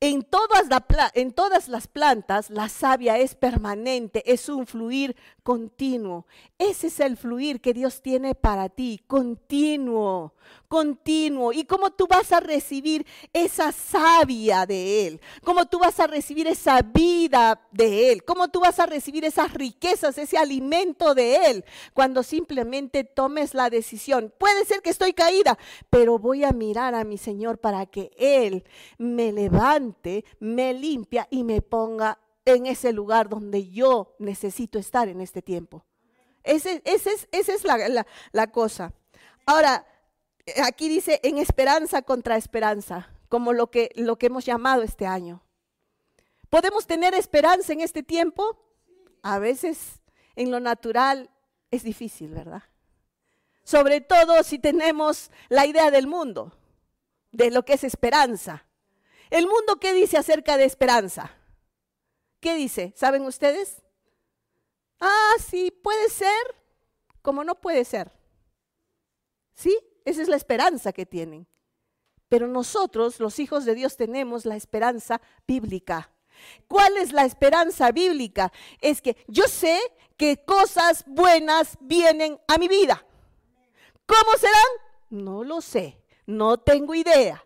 En 0.00 0.22
todas, 0.22 0.66
en 1.14 1.32
todas, 1.32 1.68
las 1.68 1.88
plantas 1.88 2.50
la 2.50 2.68
savia 2.68 3.18
es 3.18 3.34
permanente, 3.34 4.22
es 4.32 4.48
un 4.48 4.66
fluir 4.66 5.16
continuo. 5.44 6.26
Ese 6.58 6.88
es 6.88 6.98
el 7.00 7.16
fluir 7.16 7.60
que 7.60 7.74
Dios 7.74 8.00
tiene 8.00 8.34
para 8.34 8.70
ti, 8.70 9.02
continuo, 9.06 10.34
continuo 10.68 11.52
y 11.52 11.64
cómo 11.64 11.90
tú 11.92 12.06
vas 12.08 12.32
a 12.32 12.40
recibir 12.40 13.06
esa 13.32 13.70
savia 13.70 14.64
de 14.64 15.06
Él, 15.06 15.20
cómo 15.44 15.66
tú 15.66 15.78
vas 15.78 16.00
a 16.00 16.06
recibir 16.06 16.46
esa 16.46 16.80
vida 16.80 17.60
de 17.70 18.10
Él, 18.10 18.24
cómo 18.24 18.48
tú 18.48 18.60
vas 18.60 18.80
a 18.80 18.86
recibir 18.86 19.24
esas 19.24 19.52
riquezas, 19.52 20.16
ese 20.16 20.38
alimento 20.38 21.14
de 21.14 21.36
Él, 21.50 21.64
cuando 21.92 22.22
simplemente 22.22 23.04
tomes 23.04 23.52
la 23.52 23.68
decisión. 23.68 24.32
Puede 24.38 24.64
ser 24.64 24.80
que 24.80 24.90
estoy 24.90 25.12
caída, 25.12 25.58
pero 25.90 26.18
voy 26.18 26.44
a 26.44 26.52
mirar 26.52 26.94
a 26.94 27.04
mi 27.04 27.18
Señor 27.18 27.58
para 27.58 27.84
que 27.84 28.10
Él 28.16 28.64
me 28.96 29.30
levante, 29.30 30.24
me 30.40 30.72
limpia 30.72 31.28
y 31.30 31.44
me 31.44 31.60
ponga 31.60 32.18
en 32.44 32.66
ese 32.66 32.92
lugar 32.92 33.28
donde 33.28 33.70
yo 33.70 34.14
necesito 34.18 34.78
estar 34.78 35.08
en 35.08 35.20
este 35.20 35.42
tiempo. 35.42 35.84
Esa 36.42 36.70
es, 36.84 37.64
la, 38.32 38.46
cosa. 38.48 38.92
Ahora, 39.46 39.86
aquí 40.62 40.88
dice 40.88 41.20
en 41.22 41.38
esperanza 41.38 42.02
contra 42.02 42.36
esperanza, 42.36 43.10
como 43.28 43.52
lo 43.52 43.70
que, 43.70 43.90
lo 43.96 44.16
que 44.16 44.26
hemos 44.26 44.44
llamado 44.44 44.82
este 44.82 45.06
año. 45.06 45.42
¿Podemos 46.50 46.86
tener 46.86 47.14
esperanza 47.14 47.72
en 47.72 47.80
este 47.80 48.02
tiempo? 48.02 48.60
A 49.22 49.38
veces 49.38 50.02
en 50.36 50.50
lo 50.50 50.60
natural 50.60 51.30
es 51.70 51.82
difícil, 51.82 52.34
¿verdad? 52.34 52.62
Sobre 53.64 54.02
todo 54.02 54.42
si 54.42 54.58
tenemos 54.58 55.30
la 55.48 55.64
idea 55.66 55.90
del 55.90 56.06
mundo, 56.06 56.52
de 57.32 57.50
lo 57.50 57.64
que 57.64 57.72
es 57.72 57.84
esperanza. 57.84 58.66
¿El 59.30 59.46
mundo 59.46 59.76
qué 59.80 59.94
dice 59.94 60.18
acerca 60.18 60.58
de 60.58 60.66
esperanza? 60.66 61.34
¿Qué 62.44 62.56
dice? 62.56 62.92
¿Saben 62.94 63.24
ustedes? 63.24 63.82
Ah, 65.00 65.32
sí, 65.42 65.70
puede 65.70 66.10
ser, 66.10 66.28
como 67.22 67.42
no 67.42 67.58
puede 67.58 67.86
ser. 67.86 68.12
¿Sí? 69.54 69.74
Esa 70.04 70.20
es 70.20 70.28
la 70.28 70.36
esperanza 70.36 70.92
que 70.92 71.06
tienen. 71.06 71.48
Pero 72.28 72.46
nosotros, 72.46 73.18
los 73.18 73.38
hijos 73.38 73.64
de 73.64 73.74
Dios, 73.74 73.96
tenemos 73.96 74.44
la 74.44 74.56
esperanza 74.56 75.22
bíblica. 75.46 76.12
¿Cuál 76.68 76.98
es 76.98 77.14
la 77.14 77.24
esperanza 77.24 77.90
bíblica? 77.92 78.52
Es 78.78 79.00
que 79.00 79.16
yo 79.26 79.44
sé 79.44 79.80
que 80.18 80.44
cosas 80.44 81.02
buenas 81.06 81.78
vienen 81.80 82.38
a 82.46 82.58
mi 82.58 82.68
vida. 82.68 83.06
¿Cómo 84.04 84.36
serán? 84.38 84.70
No 85.08 85.44
lo 85.44 85.62
sé, 85.62 85.98
no 86.26 86.58
tengo 86.58 86.94
idea. 86.94 87.42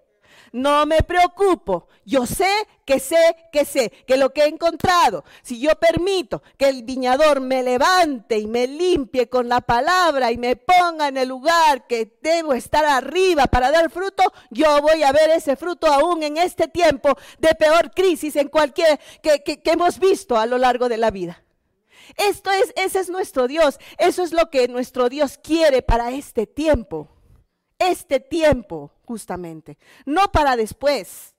No 0.53 0.87
me 0.87 1.03
preocupo. 1.03 1.89
Yo 2.05 2.27
sé 2.27 2.51
que 2.85 2.99
sé 3.01 3.37
que 3.53 3.65
sé 3.65 3.91
que 4.07 4.17
lo 4.17 4.33
que 4.33 4.45
he 4.45 4.49
encontrado, 4.49 5.25
si 5.43 5.61
yo 5.61 5.75
permito 5.75 6.43
que 6.57 6.69
el 6.69 6.83
viñador 6.83 7.41
me 7.41 7.63
levante 7.63 8.39
y 8.39 8.47
me 8.47 8.67
limpie 8.67 9.29
con 9.29 9.49
la 9.49 9.61
palabra 9.61 10.33
y 10.33 10.39
me 10.39 10.57
ponga 10.57 11.09
en 11.09 11.19
el 11.19 11.29
lugar 11.29 11.87
que 11.87 12.19
debo 12.23 12.55
estar 12.55 12.85
arriba 12.85 13.47
para 13.47 13.71
dar 13.71 13.91
fruto, 13.91 14.23
yo 14.51 14.81
voy 14.81 15.03
a 15.03 15.13
ver 15.13 15.31
ese 15.31 15.57
fruto 15.57 15.87
aún 15.87 16.23
en 16.23 16.39
este 16.39 16.69
tiempo 16.69 17.11
de 17.39 17.55
peor 17.55 17.91
crisis 17.91 18.37
en 18.37 18.49
cualquier 18.49 18.99
que, 19.23 19.43
que 19.43 19.61
hemos 19.71 19.99
visto 19.99 20.39
a 20.39 20.47
lo 20.47 20.57
largo 20.57 20.89
de 20.89 20.97
la 20.97 21.11
vida. 21.11 21.43
Esto 22.17 22.51
es, 22.51 22.73
ese 22.77 23.01
es 23.01 23.11
nuestro 23.11 23.47
Dios. 23.47 23.79
Eso 23.99 24.23
es 24.23 24.33
lo 24.33 24.51
que 24.51 24.67
nuestro 24.69 25.09
Dios 25.09 25.39
quiere 25.43 25.83
para 25.83 26.11
este 26.11 26.47
tiempo 26.47 27.09
este 27.79 28.21
tiempo 28.21 28.93
justamente, 29.05 29.79
no 30.05 30.31
para 30.33 30.57
después, 30.57 31.35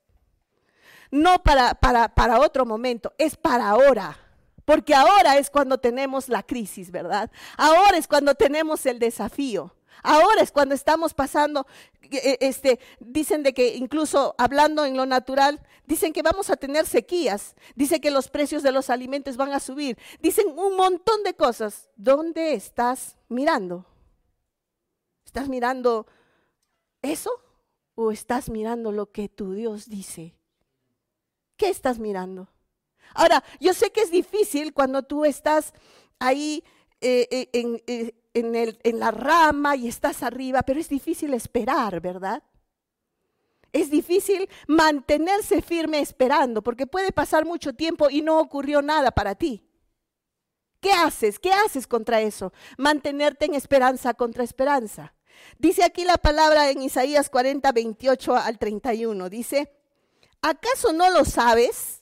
no 1.12 1.42
para, 1.44 1.76
para, 1.76 2.14
para 2.14 2.40
otro 2.40 2.66
momento, 2.66 3.14
es 3.18 3.36
para 3.36 3.70
ahora. 3.70 4.18
Porque 4.66 4.94
ahora 4.94 5.38
es 5.38 5.50
cuando 5.50 5.80
tenemos 5.80 6.30
la 6.30 6.44
crisis, 6.44 6.92
¿verdad? 6.92 7.32
Ahora 7.58 7.98
es 7.98 8.08
cuando 8.08 8.36
tenemos 8.36 8.86
el 8.86 9.00
desafío. 9.00 9.74
Ahora 10.04 10.42
es 10.42 10.52
cuando 10.52 10.76
estamos 10.76 11.16
pasando, 11.16 11.66
eh, 12.04 12.38
este, 12.40 12.80
dicen 13.00 13.42
de 13.42 13.54
que 13.54 13.76
incluso 13.76 14.36
hablando 14.38 14.86
en 14.86 14.96
lo 14.96 15.08
natural, 15.08 15.60
dicen 15.88 16.14
que 16.14 16.22
vamos 16.22 16.50
a 16.50 16.56
tener 16.56 16.86
sequías, 16.86 17.56
dicen 17.76 18.00
que 18.00 18.12
los 18.12 18.30
precios 18.30 18.62
de 18.62 18.72
los 18.72 18.92
alimentos 18.92 19.38
van 19.38 19.54
a 19.54 19.60
subir, 19.60 19.98
dicen 20.22 20.48
un 20.56 20.76
montón 20.76 21.24
de 21.24 21.34
cosas. 21.34 21.90
¿Dónde 21.96 22.54
estás 22.54 23.18
mirando? 23.28 23.86
¿Estás 25.26 25.50
mirando 25.50 26.06
¿Eso? 27.02 27.32
¿O 27.96 28.12
estás 28.12 28.50
mirando 28.50 28.92
lo 28.92 29.12
que 29.12 29.30
tu 29.30 29.54
Dios 29.54 29.90
dice? 29.90 30.36
¿Qué 31.58 31.70
estás 31.70 32.00
mirando? 32.00 32.50
Ahora, 33.14 33.44
yo 33.60 33.74
sé 33.74 33.92
que 33.92 34.02
es 34.02 34.12
difícil 34.12 34.74
cuando 34.74 35.04
tú 35.04 35.26
estás 35.26 35.74
ahí 36.20 36.64
eh, 37.02 37.28
eh, 37.32 37.50
en, 37.54 37.82
eh, 37.88 38.14
en, 38.34 39.00
la 39.00 39.12
rama 39.12 39.76
y 39.76 39.88
estás 39.88 40.24
arriba, 40.24 40.62
pero 40.64 40.80
es 40.80 40.90
difícil 40.90 41.34
esperar, 41.34 42.00
¿verdad? 42.02 42.44
Es 43.72 43.90
difícil 43.90 44.50
mantenerse 44.68 45.62
firme 45.62 46.00
esperando, 46.00 46.62
porque 46.62 46.88
puede 46.88 47.12
pasar 47.12 47.46
mucho 47.46 47.74
tiempo 47.74 48.10
y 48.10 48.22
no 48.22 48.40
ocurrió 48.40 48.82
nada 48.82 49.12
para 49.12 49.36
ti. 49.36 49.66
¿Qué 50.82 50.92
haces? 50.92 51.40
¿Qué 51.40 51.52
haces 51.52 51.88
contra 51.88 52.22
eso? 52.22 52.54
Mantenerte 52.78 53.46
en 53.46 53.54
esperanza 53.54 54.14
contra 54.14 54.44
esperanza. 54.44 55.14
Dice 55.58 55.84
aquí 55.84 56.06
la 56.06 56.18
palabra 56.18 56.70
en 56.70 56.82
Isaías 56.82 57.30
40, 57.30 57.72
28 57.72 58.36
al 58.36 58.58
31. 58.58 59.30
Dice, 59.30 59.72
¿acaso 60.42 60.94
no 60.94 61.10
lo 61.10 61.26
sabes? 61.26 62.02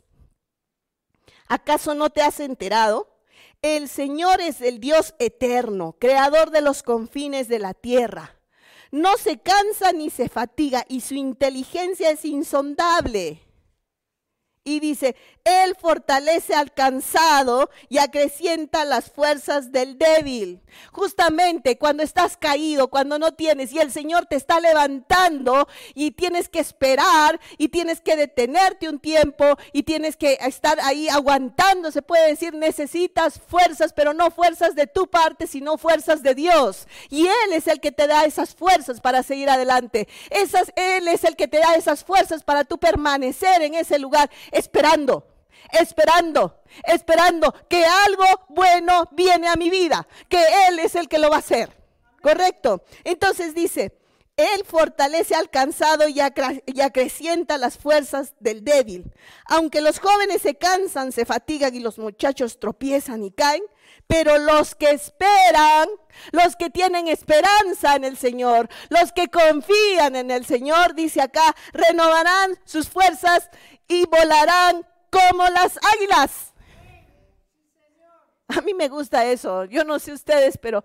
¿Acaso 1.47 1.95
no 1.95 2.09
te 2.09 2.21
has 2.21 2.39
enterado? 2.39 3.17
El 3.61 3.89
Señor 3.89 4.41
es 4.41 4.61
el 4.61 4.79
Dios 4.79 5.15
eterno, 5.17 5.95
creador 5.99 6.51
de 6.51 6.61
los 6.61 6.83
confines 6.83 7.47
de 7.47 7.59
la 7.59 7.73
tierra. 7.73 8.37
No 8.91 9.17
se 9.17 9.39
cansa 9.39 9.91
ni 9.91 10.09
se 10.09 10.29
fatiga 10.29 10.85
y 10.87 11.01
su 11.01 11.15
inteligencia 11.15 12.11
es 12.11 12.23
insondable. 12.25 13.46
Y 14.67 14.81
dice, 14.81 15.15
Él 15.45 15.77
fortalece 15.79 16.53
al 16.53 16.73
cansado 16.73 17.69
y 17.87 17.99
acrecienta 17.99 18.83
las 18.83 19.09
fuerzas 19.09 19.71
del 19.71 19.97
débil. 19.97 20.61
Justamente 20.91 21.77
cuando 21.77 22.03
estás 22.03 22.35
caído, 22.35 22.89
cuando 22.89 23.17
no 23.17 23.33
tienes 23.33 23.71
y 23.71 23.79
el 23.79 23.93
Señor 23.93 24.25
te 24.25 24.35
está 24.35 24.59
levantando 24.59 25.69
y 25.95 26.11
tienes 26.11 26.49
que 26.49 26.59
esperar 26.59 27.39
y 27.57 27.69
tienes 27.69 28.01
que 28.01 28.17
detenerte 28.17 28.89
un 28.89 28.99
tiempo 28.99 29.45
y 29.71 29.83
tienes 29.83 30.17
que 30.17 30.37
estar 30.41 30.81
ahí 30.81 31.07
aguantando, 31.07 31.89
se 31.89 32.01
puede 32.01 32.27
decir, 32.27 32.53
necesitas 32.53 33.39
fuerzas, 33.47 33.93
pero 33.93 34.13
no 34.13 34.31
fuerzas 34.31 34.75
de 34.75 34.85
tu 34.85 35.07
parte, 35.07 35.47
sino 35.47 35.77
fuerzas 35.77 36.23
de 36.23 36.35
Dios. 36.35 36.89
Y 37.09 37.25
Él 37.25 37.53
es 37.53 37.67
el 37.67 37.79
que 37.79 37.93
te 37.93 38.07
da 38.07 38.25
esas 38.25 38.53
fuerzas 38.53 38.99
para 38.99 39.23
seguir 39.23 39.49
adelante. 39.49 40.09
Él 40.29 41.07
es 41.07 41.23
el 41.23 41.37
que 41.37 41.47
te 41.47 41.59
da 41.59 41.75
esas 41.75 42.03
fuerzas 42.03 42.43
para 42.43 42.65
tú 42.65 42.77
permanecer 42.77 43.61
en 43.61 43.73
ese 43.73 43.97
lugar 43.97 44.29
esperando, 44.57 45.27
esperando, 45.71 46.61
esperando 46.85 47.53
que 47.69 47.85
algo 47.85 48.25
bueno 48.49 49.07
viene 49.11 49.47
a 49.47 49.55
mi 49.55 49.69
vida, 49.69 50.07
que 50.29 50.43
Él 50.67 50.79
es 50.79 50.95
el 50.95 51.07
que 51.07 51.19
lo 51.19 51.29
va 51.29 51.37
a 51.37 51.39
hacer. 51.39 51.75
¿Correcto? 52.21 52.83
Entonces 53.03 53.53
dice, 53.53 53.97
Él 54.35 54.65
fortalece 54.65 55.35
al 55.35 55.49
cansado 55.49 56.07
y, 56.07 56.19
acrecienta 56.19 57.57
las 57.57 57.77
fuerzas 57.77 58.33
del 58.39 58.63
débil. 58.63 59.11
Aunque 59.45 59.81
los 59.81 59.99
jóvenes 59.99 60.41
se 60.41 60.55
cansan, 60.55 61.11
se 61.11 61.25
fatigan 61.25 61.73
y 61.75 61.79
los 61.79 61.97
muchachos 61.97 62.59
tropiezan 62.59 63.23
y 63.23 63.31
caen, 63.31 63.63
pero 64.07 64.37
los 64.37 64.73
que 64.75 64.91
esperan, 64.91 65.89
los 66.31 66.55
que 66.55 66.69
tienen 66.69 67.07
esperanza 67.07 67.95
en 67.95 68.05
el 68.05 68.17
Señor, 68.17 68.69
los 68.89 69.11
que 69.11 69.27
confían 69.27 70.15
en 70.15 70.31
el 70.31 70.45
Señor, 70.45 70.95
dice 70.95 71.21
acá, 71.21 71.55
renovarán 71.73 72.57
sus 72.63 72.89
fuerzas 72.89 73.49
y 73.87 74.05
volarán 74.05 74.85
como 75.09 75.47
las 75.47 75.79
águilas. 75.95 76.53
A 78.47 78.61
mí 78.61 78.73
me 78.73 78.87
gusta 78.87 79.25
eso. 79.25 79.65
Yo 79.65 79.83
no 79.83 79.99
sé 79.99 80.13
ustedes, 80.13 80.57
pero 80.57 80.83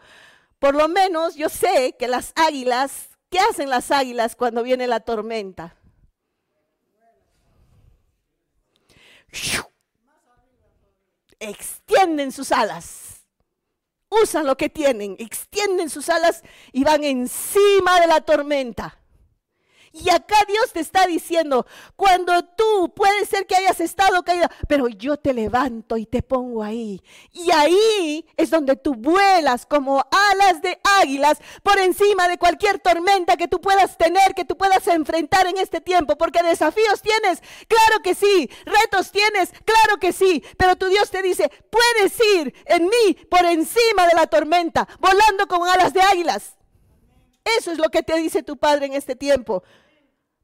por 0.59 0.75
lo 0.75 0.89
menos 0.89 1.35
yo 1.35 1.49
sé 1.49 1.97
que 1.99 2.09
las 2.09 2.33
águilas, 2.35 3.11
¿qué 3.31 3.39
hacen 3.39 3.71
las 3.71 3.91
águilas 3.91 4.37
cuando 4.37 4.63
viene 4.63 4.87
la 4.87 5.01
tormenta? 5.01 5.77
Extienden 11.39 12.33
sus 12.33 12.53
alas. 12.53 13.27
Usan 14.09 14.47
lo 14.47 14.57
que 14.57 14.69
tienen, 14.69 15.17
extienden 15.19 15.89
sus 15.89 16.09
alas 16.11 16.43
y 16.71 16.85
van 16.85 17.03
encima 17.03 18.01
de 18.01 18.07
la 18.07 18.21
tormenta. 18.21 19.02
Y 19.95 20.09
acá 20.09 20.37
Dios 20.49 20.73
te 20.73 20.81
está 20.81 21.07
diciendo, 21.07 21.67
cuando 21.97 22.43
tú 22.45 22.95
puede 22.95 23.27
ser 23.27 23.47
que 23.47 23.57
hayas 23.57 23.79
estado 23.79 24.23
caída, 24.23 24.51
pero 24.67 24.89
yo 24.89 25.19
te 25.19 25.35
levanto 25.35 25.99
y 25.99 26.07
te 26.07 26.23
pongo 26.23 26.63
ahí. 26.63 27.03
Y 27.31 27.51
ahí 27.51 28.27
es 28.39 28.49
donde 28.49 28.77
tú 28.77 28.95
vuelas 28.95 29.67
como 29.67 30.03
alas 30.11 30.63
de 30.63 30.81
águilas 31.01 31.39
por 31.63 31.79
encima 31.79 32.27
de 32.29 32.39
cualquier 32.39 32.79
tormenta 32.79 33.37
que 33.37 33.49
tú 33.49 33.61
puedas 33.61 33.99
tener, 33.99 34.35
que 34.35 34.47
tú 34.47 34.57
puedas 34.57 34.87
enfrentar 34.89 35.47
en 35.47 35.59
este 35.59 35.83
tiempo. 35.83 36.17
Porque 36.17 36.43
desafíos 36.43 37.03
tienes, 37.03 37.43
claro 37.69 38.03
que 38.03 38.15
sí. 38.15 38.49
Retos 38.65 39.11
tienes, 39.11 39.51
claro 39.67 39.99
que 40.01 40.15
sí. 40.15 40.43
Pero 40.57 40.77
tu 40.77 40.87
Dios 40.87 41.11
te 41.11 41.21
dice, 41.21 41.51
puedes 41.69 42.19
ir 42.39 42.55
en 42.65 42.85
mí 42.85 43.15
por 43.31 43.45
encima 43.45 44.07
de 44.07 44.15
la 44.15 44.27
tormenta, 44.27 44.89
volando 45.01 45.47
con 45.49 45.69
alas 45.69 45.93
de 45.93 46.01
águilas. 46.01 46.57
Eso 47.59 47.73
es 47.73 47.79
lo 47.79 47.91
que 47.91 48.03
te 48.03 48.17
dice 48.17 48.43
tu 48.43 48.57
padre 48.57 48.87
en 48.87 48.95
este 48.95 49.17
tiempo. 49.17 49.63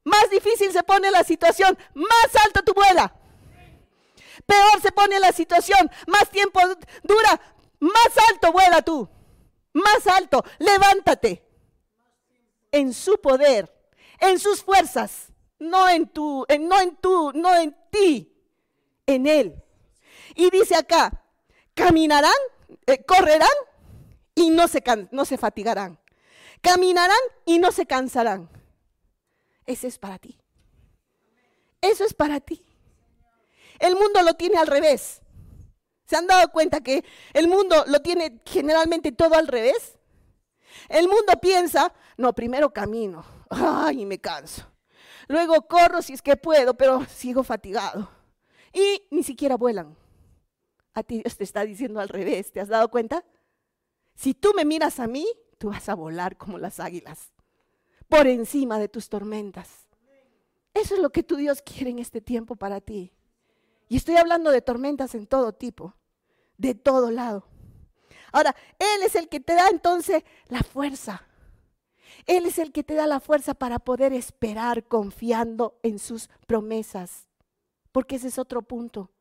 Más 0.03 0.29
difícil 0.29 0.71
se 0.71 0.83
pone 0.83 1.11
la 1.11 1.23
situación, 1.23 1.77
más 1.93 2.35
alto 2.45 2.63
tu 2.63 2.73
vuela. 2.73 3.13
Peor 4.45 4.81
se 4.81 4.91
pone 4.91 5.19
la 5.19 5.31
situación, 5.31 5.91
más 6.07 6.29
tiempo 6.29 6.59
dura, 7.03 7.39
más 7.79 8.29
alto 8.29 8.51
vuela 8.51 8.81
tú. 8.81 9.07
Más 9.73 10.07
alto, 10.07 10.43
levántate. 10.57 11.43
En 12.71 12.93
su 12.93 13.19
poder, 13.19 13.73
en 14.19 14.39
sus 14.39 14.63
fuerzas, 14.63 15.31
no 15.59 15.89
en 15.89 16.07
tu, 16.07 16.45
no 16.59 16.81
en 16.81 16.95
tu, 16.97 17.31
no 17.33 17.55
en 17.55 17.75
ti, 17.91 18.33
en 19.05 19.27
él. 19.27 19.63
Y 20.35 20.49
dice 20.49 20.75
acá, 20.75 21.23
caminarán, 21.73 22.31
eh, 22.85 23.03
correrán 23.03 23.49
y 24.35 24.49
no 24.49 24.67
se, 24.67 24.83
no 25.11 25.25
se 25.25 25.37
fatigarán. 25.37 25.99
Caminarán 26.61 27.17
y 27.45 27.59
no 27.59 27.71
se 27.71 27.85
cansarán. 27.85 28.49
Ese 29.69 29.85
es 29.85 29.99
para 29.99 30.17
ti. 30.17 30.35
Eso 31.79 32.03
es 32.03 32.15
para 32.15 32.39
ti. 32.39 32.65
El 33.77 33.95
mundo 33.95 34.23
lo 34.23 34.33
tiene 34.33 34.57
al 34.57 34.65
revés. 34.65 35.21
¿Se 36.07 36.15
han 36.15 36.25
dado 36.25 36.51
cuenta 36.51 36.81
que 36.81 37.05
el 37.33 37.47
mundo 37.47 37.85
lo 37.85 38.01
tiene 38.01 38.41
generalmente 38.47 39.11
todo 39.11 39.35
al 39.35 39.47
revés? 39.47 39.99
El 40.89 41.07
mundo 41.07 41.33
piensa, 41.39 41.93
no, 42.17 42.33
primero 42.33 42.73
camino, 42.73 43.23
ay, 43.51 44.07
me 44.07 44.19
canso. 44.19 44.65
Luego 45.27 45.67
corro 45.67 46.01
si 46.01 46.13
es 46.13 46.23
que 46.23 46.35
puedo, 46.35 46.73
pero 46.73 47.05
sigo 47.05 47.43
fatigado. 47.43 48.09
Y 48.73 49.03
ni 49.11 49.21
siquiera 49.21 49.55
vuelan. 49.55 49.95
A 50.95 51.03
ti 51.03 51.19
Dios 51.19 51.37
te 51.37 51.43
está 51.43 51.63
diciendo 51.63 51.99
al 51.99 52.09
revés, 52.09 52.51
¿te 52.51 52.59
has 52.59 52.69
dado 52.69 52.89
cuenta? 52.89 53.23
Si 54.15 54.33
tú 54.33 54.51
me 54.55 54.65
miras 54.65 54.99
a 54.99 55.05
mí, 55.05 55.27
tú 55.59 55.69
vas 55.69 55.89
a 55.89 55.93
volar 55.93 56.37
como 56.37 56.57
las 56.57 56.79
águilas, 56.79 57.31
por 58.09 58.27
encima 58.27 58.79
de 58.79 58.89
tus 58.89 59.07
tormentas. 59.07 59.87
Eso 60.73 60.95
es 60.95 61.01
lo 61.01 61.11
que 61.11 61.23
tu 61.23 61.37
Dios 61.37 61.61
quiere 61.61 61.91
en 61.91 61.99
este 61.99 62.21
tiempo 62.21 62.55
para 62.55 62.81
ti. 62.81 63.13
Y 63.87 63.97
estoy 63.97 64.17
hablando 64.17 64.51
de 64.51 64.61
tormentas 64.61 65.15
en 65.15 65.25
todo 65.25 65.53
tipo, 65.53 65.95
de 66.57 66.75
todo 66.75 67.11
lado. 67.11 67.47
Ahora, 68.31 68.55
Él 68.77 69.03
es 69.03 69.15
el 69.15 69.29
que 69.29 69.39
te 69.39 69.53
da 69.53 69.69
entonces 69.69 70.23
la 70.47 70.61
fuerza. 70.61 71.25
Él 72.25 72.45
es 72.45 72.59
el 72.59 72.71
que 72.71 72.83
te 72.83 72.93
da 72.93 73.07
la 73.07 73.19
fuerza 73.19 73.53
para 73.53 73.79
poder 73.79 74.13
esperar 74.13 74.83
confiando 74.87 75.79
en 75.83 75.97
sus 75.97 76.29
promesas. 76.45 77.27
Porque 77.91 78.17
ese 78.17 78.27
es 78.27 78.37
otro 78.37 78.61
punto. 78.61 79.11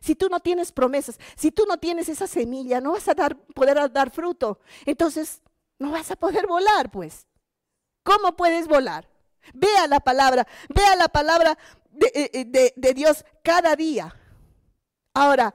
Si 0.00 0.14
tú 0.14 0.28
no 0.28 0.40
tienes 0.40 0.72
promesas, 0.72 1.18
si 1.36 1.52
tú 1.52 1.64
no 1.68 1.78
tienes 1.78 2.08
esa 2.08 2.26
semilla, 2.26 2.80
no 2.80 2.92
vas 2.92 3.06
a 3.08 3.14
dar, 3.14 3.36
poder 3.38 3.92
dar 3.92 4.10
fruto. 4.10 4.60
Entonces, 4.86 5.42
no 5.78 5.92
vas 5.92 6.10
a 6.10 6.16
poder 6.16 6.46
volar, 6.46 6.90
pues. 6.90 7.26
¿Cómo 8.02 8.36
puedes 8.36 8.66
volar? 8.66 9.08
Vea 9.54 9.86
la 9.86 10.00
palabra, 10.00 10.46
vea 10.68 10.96
la 10.96 11.08
palabra 11.08 11.58
eh, 12.14 12.30
eh, 12.32 12.72
de, 12.76 12.94
Dios 12.94 13.24
cada 13.42 13.76
día. 13.76 14.14
Ahora, 15.14 15.54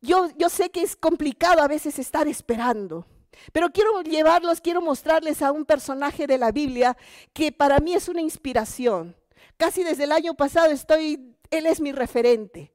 yo, 0.00 0.28
yo 0.36 0.48
sé 0.48 0.70
que 0.70 0.82
es 0.82 0.96
complicado 0.96 1.62
a 1.62 1.68
veces 1.68 1.98
estar 1.98 2.28
esperando, 2.28 3.06
pero 3.52 3.70
quiero 3.70 4.02
llevarlos, 4.02 4.60
quiero 4.60 4.80
mostrarles 4.80 5.42
a 5.42 5.52
un 5.52 5.64
personaje 5.64 6.26
de 6.26 6.38
la 6.38 6.52
Biblia 6.52 6.96
que 7.32 7.52
para 7.52 7.78
mí 7.78 7.94
es 7.94 8.08
una 8.08 8.20
inspiración. 8.20 9.16
Casi 9.56 9.84
desde 9.84 10.04
el 10.04 10.12
año 10.12 10.34
pasado 10.34 10.70
estoy, 10.70 11.36
él 11.50 11.66
es 11.66 11.80
mi 11.80 11.92
referente. 11.92 12.72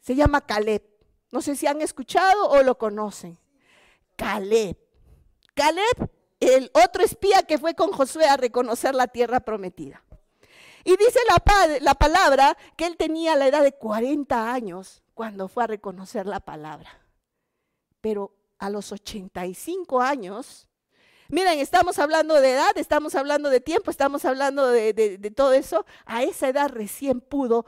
Se 0.00 0.14
llama 0.14 0.46
Caleb. 0.46 0.82
No 1.30 1.42
sé 1.42 1.56
si 1.56 1.66
han 1.66 1.82
escuchado 1.82 2.48
o 2.48 2.62
lo 2.62 2.78
conocen. 2.78 3.38
Caleb. 4.16 4.76
Caleb, 5.54 6.10
el 6.40 6.70
otro 6.74 7.02
espía 7.02 7.42
que 7.42 7.58
fue 7.58 7.74
con 7.74 7.92
Josué 7.92 8.26
a 8.26 8.36
reconocer 8.36 8.94
la 8.94 9.08
tierra 9.08 9.40
prometida. 9.40 10.02
Y 10.84 10.96
dice 10.96 11.18
la, 11.28 11.78
la 11.80 11.94
palabra 11.94 12.56
que 12.76 12.86
él 12.86 12.96
tenía 12.96 13.36
la 13.36 13.46
edad 13.46 13.62
de 13.62 13.72
40 13.72 14.52
años 14.52 15.02
cuando 15.14 15.48
fue 15.48 15.64
a 15.64 15.66
reconocer 15.66 16.26
la 16.26 16.40
palabra. 16.40 16.90
Pero 18.00 18.32
a 18.58 18.70
los 18.70 18.92
85 18.92 20.00
años, 20.00 20.68
miren, 21.28 21.58
estamos 21.58 21.98
hablando 21.98 22.40
de 22.40 22.52
edad, 22.52 22.76
estamos 22.76 23.14
hablando 23.14 23.50
de 23.50 23.60
tiempo, 23.60 23.90
estamos 23.90 24.24
hablando 24.24 24.68
de, 24.68 24.92
de 24.94 25.30
todo 25.30 25.52
eso, 25.52 25.84
a 26.06 26.22
esa 26.22 26.48
edad 26.48 26.70
recién 26.70 27.20
pudo 27.20 27.66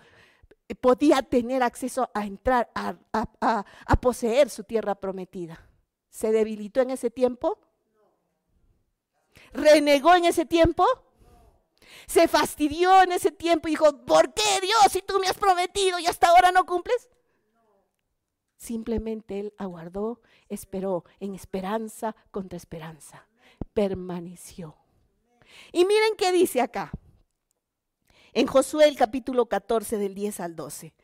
podía 0.75 1.23
tener 1.23 1.63
acceso 1.63 2.11
a 2.15 2.25
entrar, 2.25 2.71
a, 2.75 2.97
a, 3.13 4.01
poseer 4.01 4.51
su 4.51 4.65
tierra 4.65 4.95
prometida. 4.95 5.67
¿Se 6.09 6.33
debilitó 6.33 6.81
en 6.81 6.91
ese 6.91 7.11
tiempo? 7.11 7.59
¿Renegó 9.53 10.14
en 10.14 10.24
ese 10.24 10.46
tiempo? 10.46 10.85
¿Se 12.07 12.29
fastidió 12.29 13.03
en 13.03 13.12
ese 13.12 13.31
tiempo 13.31 13.68
y 13.68 13.72
dijo, 13.72 14.05
¿por 14.05 14.33
qué 14.35 14.61
Dios 14.61 14.90
si 14.90 15.03
tú 15.03 15.18
me 15.20 15.29
has 15.29 15.37
prometido 15.37 15.98
y 15.98 16.07
hasta 16.07 16.29
ahora 16.29 16.53
no 16.53 16.66
cumples? 16.66 17.09
Simplemente 18.57 19.40
él 19.40 19.55
aguardó, 19.59 20.20
esperó, 20.48 21.05
en 21.18 21.35
esperanza 21.35 22.14
contra 22.31 22.57
esperanza. 22.57 23.26
Permaneció. 23.72 24.76
Y 25.72 25.85
miren 25.85 26.16
qué 26.16 26.33
dice 26.33 26.61
acá 26.61 26.92
en 28.33 28.46
Josué 28.46 28.88
el 28.88 28.96
capítulo 28.96 29.46
14 29.46 29.98
del 29.98 30.14
10 30.14 30.40
al 30.40 30.57
12. 30.57 30.94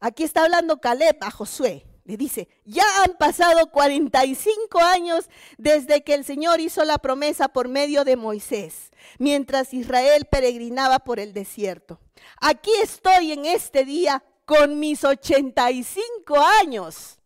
Aquí 0.00 0.24
está 0.24 0.44
hablando 0.44 0.80
Caleb 0.80 1.16
a 1.20 1.30
Josué. 1.30 1.86
Le 2.06 2.16
dice, 2.16 2.48
ya 2.64 2.84
han 3.02 3.16
pasado 3.18 3.72
45 3.72 4.78
años 4.78 5.28
desde 5.58 6.04
que 6.04 6.14
el 6.14 6.24
Señor 6.24 6.60
hizo 6.60 6.84
la 6.84 6.98
promesa 6.98 7.48
por 7.48 7.66
medio 7.66 8.04
de 8.04 8.14
Moisés, 8.14 8.92
mientras 9.18 9.74
Israel 9.74 10.24
peregrinaba 10.30 11.00
por 11.00 11.18
el 11.18 11.32
desierto. 11.32 11.98
Aquí 12.40 12.70
estoy 12.80 13.32
en 13.32 13.44
este 13.44 13.84
día 13.84 14.22
con 14.44 14.78
mis 14.78 15.02
85 15.02 16.38
años. 16.62 17.18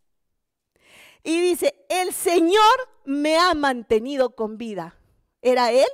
Y 1.23 1.39
dice, 1.43 1.75
el 1.91 2.15
Señor 2.15 2.89
me 3.05 3.37
ha 3.37 3.53
mantenido 3.53 4.35
con 4.35 4.57
vida. 4.57 4.97
¿Era 5.43 5.73
Él? 5.73 5.89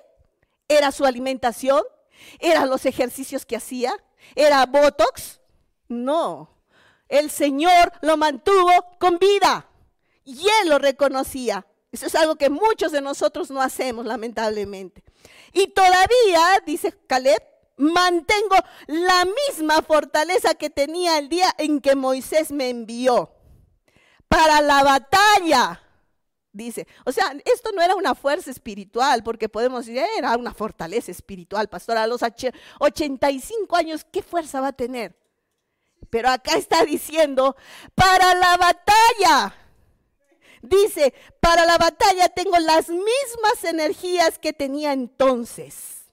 ¿Era 0.69 0.93
su 0.93 1.05
alimentación? 1.05 1.83
¿Eran 2.39 2.71
los 2.71 2.87
ejercicios 2.87 3.45
que 3.45 3.57
hacía? 3.57 3.93
¿Era 4.37 4.65
Botox? 4.67 5.41
No. 5.89 6.56
El 7.09 7.31
Señor 7.31 7.93
lo 8.03 8.17
mantuvo 8.17 8.71
con 8.99 9.19
vida 9.19 9.69
y 10.25 10.47
Él 10.63 10.69
lo 10.69 10.79
reconocía. 10.79 11.67
Eso 11.93 12.07
es 12.07 12.15
algo 12.15 12.37
que 12.37 12.51
muchos 12.51 12.93
de 12.93 13.01
nosotros 13.01 13.51
no 13.51 13.63
hacemos, 13.63 14.07
lamentablemente. 14.07 15.05
Y 15.53 15.69
todavía, 15.69 16.63
dice 16.67 16.93
Caleb, 17.07 17.43
mantengo 17.77 18.57
la 18.87 19.25
misma 19.49 19.83
fortaleza 19.83 20.55
que 20.55 20.69
tenía 20.69 21.19
el 21.19 21.29
día 21.29 21.55
en 21.59 21.81
que 21.81 21.95
Moisés 21.95 22.51
me 22.51 22.69
envió 22.69 23.33
para 24.29 24.61
la 24.61 24.83
batalla 24.83 25.83
dice. 26.57 26.87
O 27.05 27.13
sea, 27.13 27.37
esto 27.45 27.71
no 27.73 27.83
era 27.83 27.95
una 27.95 28.15
fuerza 28.15 28.51
espiritual, 28.51 29.23
porque 29.23 29.49
podemos 29.49 29.87
decir, 29.87 30.03
era 30.17 30.37
una 30.37 30.55
fortaleza 30.55 31.11
espiritual, 31.11 31.69
pastor. 31.69 31.99
A 31.99 32.07
los 32.07 32.23
85 32.23 33.77
años, 33.77 34.05
¿qué 34.11 34.23
fuerza 34.23 34.61
va 34.61 34.69
a 34.69 34.73
tener? 34.73 35.15
Pero 36.11 36.29
acá 36.29 36.57
está 36.57 36.85
diciendo, 36.85 37.57
para 37.95 38.35
la 38.35 38.57
batalla. 38.57 39.55
Dice, 40.63 41.15
para 41.41 41.65
la 41.65 41.79
batalla 41.79 42.29
tengo 42.29 42.59
las 42.59 42.89
mismas 42.89 43.65
energías 43.65 44.39
que 44.39 44.53
tenía 44.53 44.93
entonces. 44.93 46.05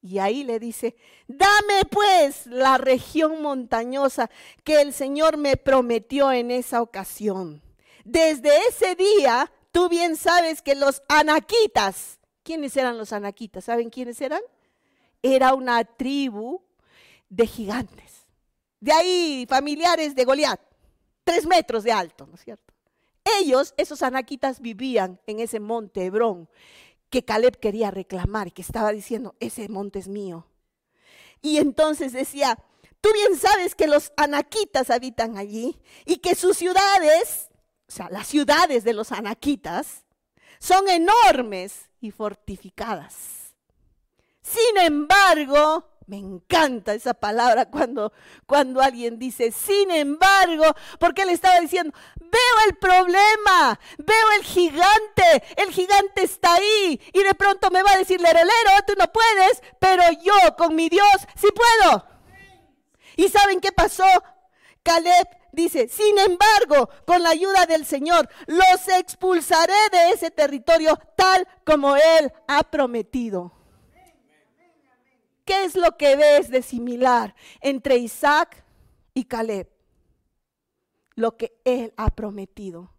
Y 0.00 0.18
ahí 0.18 0.44
le 0.44 0.58
dice, 0.58 0.96
dame 1.28 1.84
pues 1.90 2.46
la 2.46 2.78
región 2.78 3.42
montañosa 3.42 4.30
que 4.64 4.80
el 4.80 4.92
Señor 4.92 5.36
me 5.36 5.56
prometió 5.56 6.32
en 6.32 6.50
esa 6.50 6.82
ocasión. 6.82 7.62
Desde 8.04 8.50
ese 8.68 8.96
día 8.96 9.50
Tú 9.72 9.88
bien 9.88 10.16
sabes 10.16 10.60
que 10.60 10.74
los 10.74 11.02
anaquitas, 11.08 12.18
¿quiénes 12.42 12.76
eran 12.76 12.98
los 12.98 13.12
anaquitas? 13.14 13.64
¿Saben 13.64 13.88
quiénes 13.88 14.20
eran? 14.20 14.42
Era 15.22 15.54
una 15.54 15.82
tribu 15.84 16.60
de 17.30 17.46
gigantes. 17.46 18.21
De 18.82 18.92
ahí 18.92 19.46
familiares 19.48 20.14
de 20.14 20.24
Goliat, 20.24 20.60
tres 21.24 21.46
metros 21.46 21.84
de 21.84 21.92
alto, 21.92 22.26
¿no 22.26 22.34
es 22.34 22.42
cierto? 22.42 22.74
Ellos, 23.40 23.72
esos 23.76 24.02
anaquitas, 24.02 24.60
vivían 24.60 25.20
en 25.26 25.40
ese 25.40 25.60
monte 25.60 26.04
Hebrón 26.04 26.50
que 27.08 27.24
Caleb 27.24 27.58
quería 27.58 27.90
reclamar 27.90 28.48
y 28.48 28.50
que 28.50 28.62
estaba 28.62 28.92
diciendo, 28.92 29.36
ese 29.38 29.68
monte 29.68 30.00
es 30.00 30.08
mío. 30.08 30.46
Y 31.40 31.58
entonces 31.58 32.12
decía, 32.12 32.58
tú 33.00 33.08
bien 33.14 33.38
sabes 33.38 33.74
que 33.74 33.86
los 33.86 34.12
anaquitas 34.16 34.90
habitan 34.90 35.38
allí 35.38 35.78
y 36.04 36.16
que 36.16 36.34
sus 36.34 36.56
ciudades 36.58 37.52
o 37.92 37.94
sea, 37.94 38.08
las 38.08 38.26
ciudades 38.26 38.84
de 38.84 38.94
los 38.94 39.12
anaquitas, 39.12 40.04
son 40.58 40.88
enormes 40.88 41.90
y 42.00 42.10
fortificadas. 42.10 43.52
Sin 44.40 44.78
embargo, 44.78 45.86
me 46.06 46.18
encanta 46.18 46.94
esa 46.94 47.14
palabra 47.14 47.70
cuando, 47.70 48.12
cuando 48.46 48.80
alguien 48.80 49.18
dice, 49.18 49.52
sin 49.52 49.90
embargo, 49.90 50.64
porque 50.98 51.22
él 51.22 51.30
estaba 51.30 51.60
diciendo, 51.60 51.96
veo 52.20 52.66
el 52.68 52.76
problema, 52.76 53.78
veo 53.98 54.32
el 54.36 54.44
gigante, 54.44 55.44
el 55.56 55.70
gigante 55.70 56.22
está 56.22 56.54
ahí. 56.54 57.00
Y 57.12 57.22
de 57.22 57.34
pronto 57.34 57.70
me 57.70 57.82
va 57.82 57.92
a 57.92 57.98
decir, 57.98 58.20
lero, 58.20 58.40
tú 58.86 58.94
no 58.98 59.10
puedes, 59.12 59.62
pero 59.78 60.02
yo 60.22 60.56
con 60.56 60.74
mi 60.74 60.88
Dios 60.88 61.06
sí 61.36 61.48
puedo. 61.54 62.06
¿Y 63.16 63.28
saben 63.28 63.60
qué 63.60 63.72
pasó? 63.72 64.06
Caleb 64.82 65.28
dice, 65.52 65.88
sin 65.88 66.18
embargo, 66.18 66.88
con 67.06 67.22
la 67.22 67.30
ayuda 67.30 67.66
del 67.66 67.86
Señor, 67.86 68.28
los 68.46 68.88
expulsaré 68.98 69.74
de 69.92 70.10
ese 70.10 70.30
territorio 70.30 70.98
tal 71.16 71.46
como 71.64 71.94
Él 71.96 72.32
ha 72.48 72.62
prometido. 72.64 73.52
¿Qué 75.72 75.78
es 75.78 75.84
lo 75.84 75.96
que 75.96 76.16
ves 76.16 76.50
de 76.50 76.60
similar 76.60 77.34
entre 77.62 77.96
Isaac 77.96 78.62
y 79.14 79.24
Caleb? 79.24 79.70
Lo 81.14 81.38
que 81.38 81.54
Él 81.64 81.94
ha 81.96 82.10
prometido. 82.10 82.92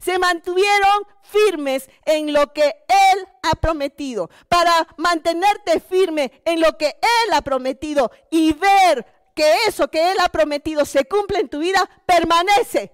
Se 0.00 0.18
mantuvieron 0.18 1.06
firmes 1.22 1.88
en 2.04 2.34
lo 2.34 2.52
que 2.52 2.66
Él 2.66 3.26
ha 3.42 3.54
prometido. 3.54 4.28
Para 4.48 4.86
mantenerte 4.98 5.80
firme 5.80 6.42
en 6.44 6.60
lo 6.60 6.76
que 6.76 6.88
Él 6.88 7.32
ha 7.32 7.40
prometido 7.40 8.10
y 8.30 8.52
ver 8.52 9.06
que 9.34 9.54
eso 9.66 9.88
que 9.88 10.12
Él 10.12 10.18
ha 10.20 10.28
prometido 10.28 10.84
se 10.84 11.06
cumple 11.06 11.38
en 11.38 11.48
tu 11.48 11.60
vida, 11.60 11.88
permanece. 12.04 12.92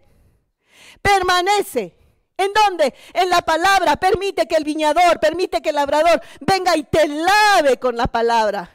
Permanece. 1.02 1.96
¿En 2.36 2.52
dónde? 2.52 2.94
En 3.12 3.28
la 3.28 3.42
palabra. 3.42 3.96
Permite 3.96 4.46
que 4.46 4.54
el 4.54 4.62
viñador, 4.62 5.18
permite 5.18 5.62
que 5.62 5.70
el 5.70 5.76
labrador 5.76 6.20
venga 6.40 6.76
y 6.76 6.84
te 6.84 7.08
lave 7.08 7.78
con 7.78 7.96
la 7.96 8.06
palabra. 8.06 8.70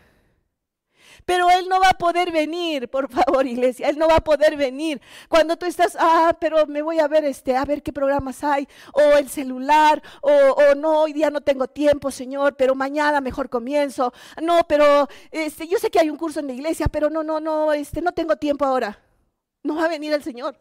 Pero 1.25 1.49
Él 1.49 1.67
no 1.69 1.79
va 1.79 1.89
a 1.89 1.97
poder 1.97 2.31
venir, 2.31 2.89
por 2.89 3.09
favor, 3.09 3.45
iglesia. 3.45 3.89
Él 3.89 3.97
no 3.97 4.07
va 4.07 4.17
a 4.17 4.23
poder 4.23 4.57
venir. 4.57 5.01
Cuando 5.29 5.57
tú 5.57 5.65
estás, 5.65 5.95
ah, 5.99 6.35
pero 6.39 6.65
me 6.67 6.81
voy 6.81 6.99
a 6.99 7.07
ver 7.07 7.25
este, 7.25 7.55
a 7.55 7.65
ver 7.65 7.83
qué 7.83 7.93
programas 7.93 8.43
hay, 8.43 8.67
o 8.93 9.01
el 9.17 9.29
celular, 9.29 10.01
o, 10.21 10.31
o 10.31 10.75
no, 10.75 11.01
hoy 11.01 11.13
día 11.13 11.29
no 11.29 11.41
tengo 11.41 11.67
tiempo, 11.67 12.11
Señor, 12.11 12.55
pero 12.55 12.75
mañana 12.75 13.21
mejor 13.21 13.49
comienzo. 13.49 14.13
No, 14.41 14.59
pero 14.67 15.07
este, 15.31 15.67
yo 15.67 15.77
sé 15.77 15.89
que 15.89 15.99
hay 15.99 16.09
un 16.09 16.17
curso 16.17 16.39
en 16.39 16.47
la 16.47 16.53
iglesia, 16.53 16.87
pero 16.87 17.09
no, 17.09 17.23
no, 17.23 17.39
no, 17.39 17.73
este, 17.73 18.01
no 18.01 18.11
tengo 18.11 18.35
tiempo 18.35 18.65
ahora. 18.65 18.99
No 19.63 19.75
va 19.75 19.85
a 19.85 19.89
venir 19.89 20.13
el 20.13 20.23
Señor. 20.23 20.57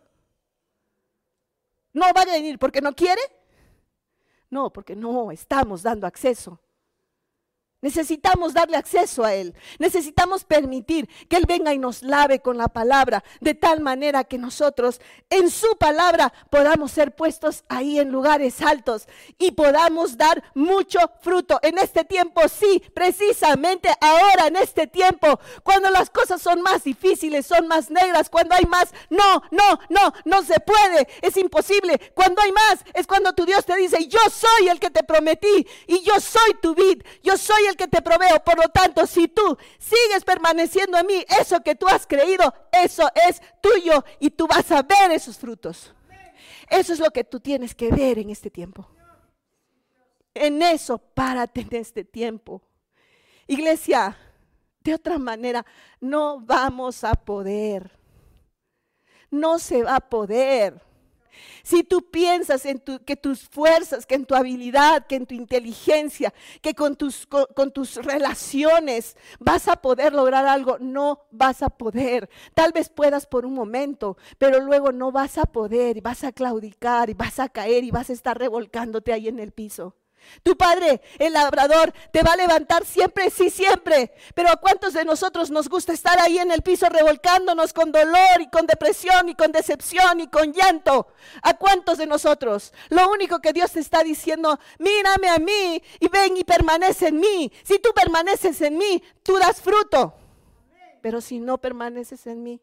No 1.92 2.06
va 2.14 2.22
a 2.22 2.24
venir 2.24 2.58
porque 2.58 2.80
no 2.80 2.94
quiere. 2.94 3.20
No, 4.50 4.72
porque 4.72 4.96
no 4.96 5.30
estamos 5.30 5.82
dando 5.82 6.06
acceso. 6.06 6.60
Necesitamos 7.82 8.52
darle 8.52 8.76
acceso 8.76 9.24
a 9.24 9.34
Él. 9.34 9.54
Necesitamos 9.78 10.44
permitir 10.44 11.08
que 11.28 11.36
Él 11.36 11.46
venga 11.46 11.72
y 11.72 11.78
nos 11.78 12.02
lave 12.02 12.40
con 12.40 12.58
la 12.58 12.68
palabra, 12.68 13.24
de 13.40 13.54
tal 13.54 13.80
manera 13.80 14.24
que 14.24 14.36
nosotros 14.36 15.00
en 15.30 15.50
su 15.50 15.76
palabra 15.78 16.32
podamos 16.50 16.92
ser 16.92 17.14
puestos 17.14 17.64
ahí 17.68 17.98
en 17.98 18.10
lugares 18.10 18.60
altos 18.60 19.08
y 19.38 19.52
podamos 19.52 20.18
dar 20.18 20.42
mucho 20.54 20.98
fruto. 21.22 21.58
En 21.62 21.78
este 21.78 22.04
tiempo, 22.04 22.42
sí, 22.48 22.82
precisamente 22.92 23.88
ahora, 24.00 24.48
en 24.48 24.56
este 24.56 24.86
tiempo, 24.86 25.40
cuando 25.62 25.88
las 25.90 26.10
cosas 26.10 26.42
son 26.42 26.60
más 26.60 26.84
difíciles, 26.84 27.46
son 27.46 27.66
más 27.66 27.90
negras, 27.90 28.28
cuando 28.28 28.54
hay 28.54 28.66
más, 28.66 28.92
no, 29.08 29.42
no, 29.50 29.80
no, 29.88 30.12
no 30.24 30.42
se 30.42 30.60
puede, 30.60 31.08
es 31.22 31.36
imposible. 31.38 32.12
Cuando 32.14 32.42
hay 32.42 32.52
más, 32.52 32.80
es 32.92 33.06
cuando 33.06 33.32
tu 33.32 33.46
Dios 33.46 33.64
te 33.64 33.76
dice, 33.76 34.06
yo 34.06 34.20
soy 34.30 34.68
el 34.68 34.78
que 34.78 34.90
te 34.90 35.02
prometí 35.02 35.66
y 35.86 36.02
yo 36.02 36.20
soy 36.20 36.54
tu 36.60 36.74
vid, 36.74 37.02
yo 37.22 37.38
soy 37.38 37.64
el 37.69 37.69
que 37.76 37.88
te 37.88 38.02
proveo. 38.02 38.42
Por 38.44 38.58
lo 38.58 38.68
tanto, 38.68 39.06
si 39.06 39.28
tú 39.28 39.56
sigues 39.78 40.24
permaneciendo 40.24 40.98
en 40.98 41.06
mí, 41.06 41.24
eso 41.40 41.60
que 41.60 41.74
tú 41.74 41.86
has 41.88 42.06
creído, 42.06 42.52
eso 42.72 43.10
es 43.28 43.40
tuyo 43.60 44.04
y 44.18 44.30
tú 44.30 44.46
vas 44.46 44.70
a 44.70 44.82
ver 44.82 45.10
esos 45.12 45.38
frutos. 45.38 45.94
Eso 46.68 46.92
es 46.92 47.00
lo 47.00 47.10
que 47.10 47.24
tú 47.24 47.40
tienes 47.40 47.74
que 47.74 47.90
ver 47.90 48.18
en 48.18 48.30
este 48.30 48.50
tiempo. 48.50 48.88
En 50.34 50.62
eso 50.62 50.98
párate 50.98 51.62
en 51.62 51.74
este 51.76 52.04
tiempo. 52.04 52.62
Iglesia, 53.48 54.16
de 54.80 54.94
otra 54.94 55.18
manera, 55.18 55.66
no 56.00 56.40
vamos 56.40 57.02
a 57.02 57.14
poder. 57.14 57.98
No 59.30 59.58
se 59.58 59.82
va 59.82 59.96
a 59.96 60.00
poder. 60.00 60.80
Si 61.62 61.84
tú 61.84 62.10
piensas 62.10 62.64
en 62.66 62.82
que 63.04 63.16
tus 63.16 63.48
fuerzas, 63.48 64.06
que 64.06 64.14
en 64.14 64.26
tu 64.26 64.34
habilidad, 64.34 65.06
que 65.06 65.16
en 65.16 65.26
tu 65.26 65.34
inteligencia, 65.34 66.32
que 66.62 66.74
con 66.74 66.96
tus, 66.96 67.26
con 67.26 67.72
tus 67.72 67.96
relaciones 67.96 69.16
vas 69.38 69.68
a 69.68 69.76
poder 69.76 70.12
lograr 70.12 70.46
algo, 70.46 70.78
no 70.78 71.26
vas 71.30 71.62
a 71.62 71.70
poder. 71.70 72.28
Tal 72.54 72.72
vez 72.72 72.88
puedas 72.88 73.26
por 73.26 73.46
un 73.46 73.54
momento, 73.54 74.16
pero 74.38 74.60
luego 74.60 74.92
no 74.92 75.12
vas 75.12 75.38
a 75.38 75.44
poder 75.44 75.96
y 75.96 76.00
vas 76.00 76.24
a 76.24 76.32
claudicar 76.32 77.10
y 77.10 77.14
vas 77.14 77.38
a 77.38 77.48
caer 77.48 77.84
y 77.84 77.90
vas 77.90 78.10
a 78.10 78.12
estar 78.12 78.38
revolcándote 78.38 79.12
ahí 79.12 79.28
en 79.28 79.38
el 79.38 79.52
piso. 79.52 79.94
Tu 80.42 80.56
padre, 80.56 81.00
el 81.18 81.32
labrador, 81.32 81.92
te 82.12 82.22
va 82.22 82.32
a 82.32 82.36
levantar 82.36 82.84
siempre, 82.84 83.30
sí, 83.30 83.50
siempre. 83.50 84.12
Pero 84.34 84.50
¿a 84.50 84.56
cuántos 84.56 84.94
de 84.94 85.04
nosotros 85.04 85.50
nos 85.50 85.68
gusta 85.68 85.92
estar 85.92 86.18
ahí 86.18 86.38
en 86.38 86.50
el 86.50 86.62
piso 86.62 86.88
revolcándonos 86.88 87.72
con 87.72 87.92
dolor 87.92 88.40
y 88.40 88.48
con 88.48 88.66
depresión 88.66 89.28
y 89.28 89.34
con 89.34 89.52
decepción 89.52 90.20
y 90.20 90.28
con 90.28 90.52
llanto? 90.52 91.08
¿A 91.42 91.54
cuántos 91.54 91.98
de 91.98 92.06
nosotros? 92.06 92.72
Lo 92.88 93.10
único 93.10 93.40
que 93.40 93.52
Dios 93.52 93.72
te 93.72 93.80
está 93.80 94.02
diciendo, 94.02 94.58
mírame 94.78 95.28
a 95.28 95.38
mí 95.38 95.82
y 95.98 96.08
ven 96.08 96.36
y 96.36 96.44
permanece 96.44 97.08
en 97.08 97.20
mí. 97.20 97.52
Si 97.62 97.78
tú 97.78 97.90
permaneces 97.94 98.60
en 98.62 98.78
mí, 98.78 99.02
tú 99.22 99.38
das 99.38 99.60
fruto. 99.60 100.14
Pero 101.02 101.20
si 101.20 101.38
no 101.38 101.58
permaneces 101.58 102.26
en 102.26 102.42
mí, 102.42 102.60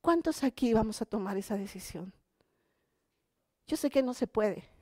¿cuántos 0.00 0.42
aquí 0.44 0.72
vamos 0.72 1.00
a 1.00 1.04
tomar 1.04 1.36
esa 1.36 1.56
decisión? 1.56 2.12
Yo 3.66 3.76
sé 3.76 3.88
que 3.90 4.02
no 4.02 4.14
se 4.14 4.26
puede. 4.26 4.73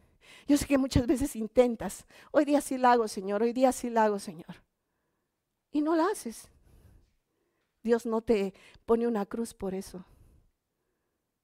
Yo 0.47 0.57
sé 0.57 0.67
que 0.67 0.79
muchas 0.79 1.07
veces 1.07 1.37
intentas, 1.37 2.07
hoy 2.31 2.45
día 2.45 2.61
sí 2.61 2.79
la 2.79 2.93
hago, 2.93 3.09
Señor, 3.09 3.43
hoy 3.43 3.53
día 3.53 3.73
sí 3.73 3.91
la 3.91 4.05
hago, 4.05 4.19
Señor. 4.19 4.63
Y 5.71 5.81
no 5.81 5.97
la 5.97 6.07
haces. 6.07 6.49
Dios 7.83 8.07
no 8.07 8.21
te 8.21 8.55
pone 8.87 9.07
una 9.07 9.27
cruz 9.27 9.55
por 9.55 9.75
eso. 9.75 10.05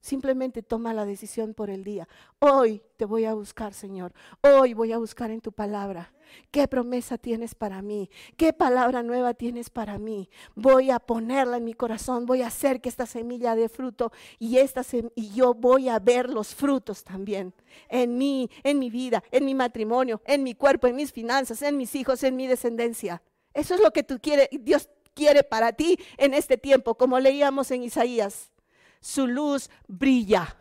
Simplemente 0.01 0.63
toma 0.63 0.95
la 0.95 1.05
decisión 1.05 1.55
por 1.55 1.71
el 1.71 1.83
día. 1.83 2.09
Hoy 2.39 2.83
te 2.97 3.05
voy 3.05 3.25
a 3.25 3.35
buscar, 3.35 3.75
Señor. 3.75 4.13
Hoy 4.43 4.73
voy 4.73 4.93
a 4.93 4.99
buscar 4.99 5.31
en 5.31 5.41
tu 5.41 5.51
palabra. 5.51 6.15
¿Qué 6.51 6.69
promesa 6.69 7.19
tienes 7.19 7.55
para 7.55 7.83
mí? 7.83 8.09
¿Qué 8.37 8.53
palabra 8.53 9.03
nueva 9.03 9.35
tienes 9.35 9.71
para 9.71 9.99
mí? 9.99 10.31
Voy 10.55 10.91
a 10.91 11.01
ponerla 11.01 11.57
en 11.57 11.65
mi 11.65 11.75
corazón. 11.75 12.27
Voy 12.27 12.43
a 12.43 12.47
hacer 12.47 12.81
que 12.81 12.89
esta 12.89 13.07
semilla 13.07 13.57
dé 13.57 13.69
fruto 13.69 14.13
y, 14.39 14.59
esta 14.59 14.83
y 15.17 15.31
yo 15.31 15.55
voy 15.55 15.89
a 15.89 15.99
ver 15.99 16.31
los 16.31 16.55
frutos 16.55 17.03
también 17.03 17.53
en 17.89 18.17
mí, 18.19 18.51
en 18.63 18.79
mi 18.79 18.91
vida, 18.91 19.25
en 19.33 19.45
mi 19.45 19.55
matrimonio, 19.55 20.23
en 20.27 20.43
mi 20.45 20.55
cuerpo, 20.55 20.87
en 20.87 20.97
mis 20.97 21.13
finanzas, 21.13 21.61
en 21.63 21.77
mis 21.77 21.95
hijos, 21.97 22.23
en 22.23 22.37
mi 22.37 22.47
descendencia. 22.47 23.23
Eso 23.53 23.75
es 23.75 23.81
lo 23.81 23.91
que 23.91 24.05
tú 24.05 24.19
quieres, 24.21 24.49
Dios 24.53 24.89
quiere 25.15 25.43
para 25.43 25.73
ti 25.73 25.99
en 26.19 26.35
este 26.35 26.57
tiempo, 26.57 26.95
como 26.95 27.19
leíamos 27.19 27.71
en 27.73 27.83
Isaías 27.83 28.53
su 29.01 29.27
luz 29.27 29.71
brilla 29.87 30.57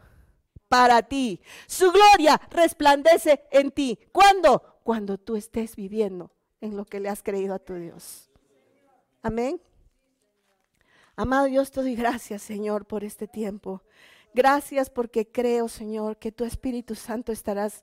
para 0.67 1.01
ti. 1.01 1.41
Su 1.67 1.91
gloria 1.91 2.39
resplandece 2.49 3.43
en 3.51 3.71
ti. 3.71 3.99
¿Cuándo? 4.11 4.79
Cuando 4.83 5.17
tú 5.17 5.35
estés 5.35 5.75
viviendo 5.75 6.31
en 6.61 6.77
lo 6.77 6.85
que 6.85 6.99
le 6.99 7.09
has 7.09 7.23
creído 7.23 7.53
a 7.53 7.59
tu 7.59 7.75
Dios. 7.75 8.29
Amén. 9.21 9.61
Amado 11.15 11.45
Dios, 11.45 11.71
te 11.71 11.81
doy 11.81 11.95
gracias, 11.95 12.41
Señor, 12.41 12.85
por 12.85 13.03
este 13.03 13.27
tiempo. 13.27 13.81
Gracias 14.33 14.89
porque 14.89 15.29
creo, 15.29 15.67
Señor, 15.67 16.17
que 16.17 16.31
tu 16.31 16.45
Espíritu 16.45 16.93
Santo 16.93 17.31
estarás, 17.31 17.81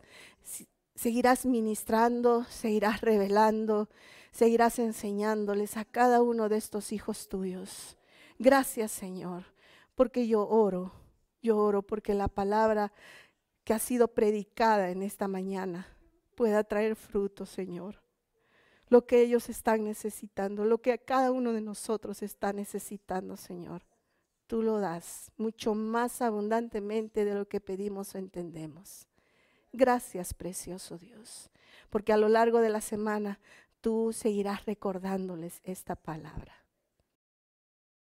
seguirás 0.94 1.44
ministrando, 1.44 2.44
seguirás 2.44 3.00
revelando, 3.00 3.88
seguirás 4.30 4.78
enseñándoles 4.78 5.76
a 5.76 5.84
cada 5.84 6.22
uno 6.22 6.48
de 6.48 6.58
estos 6.58 6.92
hijos 6.92 7.28
tuyos. 7.28 7.96
Gracias, 8.38 8.92
Señor 8.92 9.53
porque 9.94 10.26
yo 10.26 10.46
oro, 10.48 10.92
yo 11.42 11.58
oro 11.58 11.82
porque 11.82 12.14
la 12.14 12.28
palabra 12.28 12.92
que 13.64 13.74
ha 13.74 13.78
sido 13.78 14.08
predicada 14.08 14.90
en 14.90 15.02
esta 15.02 15.28
mañana 15.28 15.86
pueda 16.34 16.64
traer 16.64 16.96
fruto, 16.96 17.46
Señor. 17.46 18.02
Lo 18.88 19.06
que 19.06 19.22
ellos 19.22 19.48
están 19.48 19.84
necesitando, 19.84 20.64
lo 20.64 20.78
que 20.78 20.98
cada 20.98 21.32
uno 21.32 21.52
de 21.52 21.60
nosotros 21.60 22.22
está 22.22 22.52
necesitando, 22.52 23.36
Señor. 23.36 23.82
Tú 24.46 24.62
lo 24.62 24.78
das 24.78 25.32
mucho 25.38 25.74
más 25.74 26.20
abundantemente 26.20 27.24
de 27.24 27.34
lo 27.34 27.48
que 27.48 27.60
pedimos 27.60 28.14
o 28.14 28.18
entendemos. 28.18 29.08
Gracias, 29.72 30.34
precioso 30.34 30.98
Dios, 30.98 31.50
porque 31.90 32.12
a 32.12 32.16
lo 32.16 32.28
largo 32.28 32.60
de 32.60 32.68
la 32.68 32.80
semana 32.80 33.40
tú 33.80 34.12
seguirás 34.12 34.66
recordándoles 34.66 35.60
esta 35.64 35.96
palabra. 35.96 36.63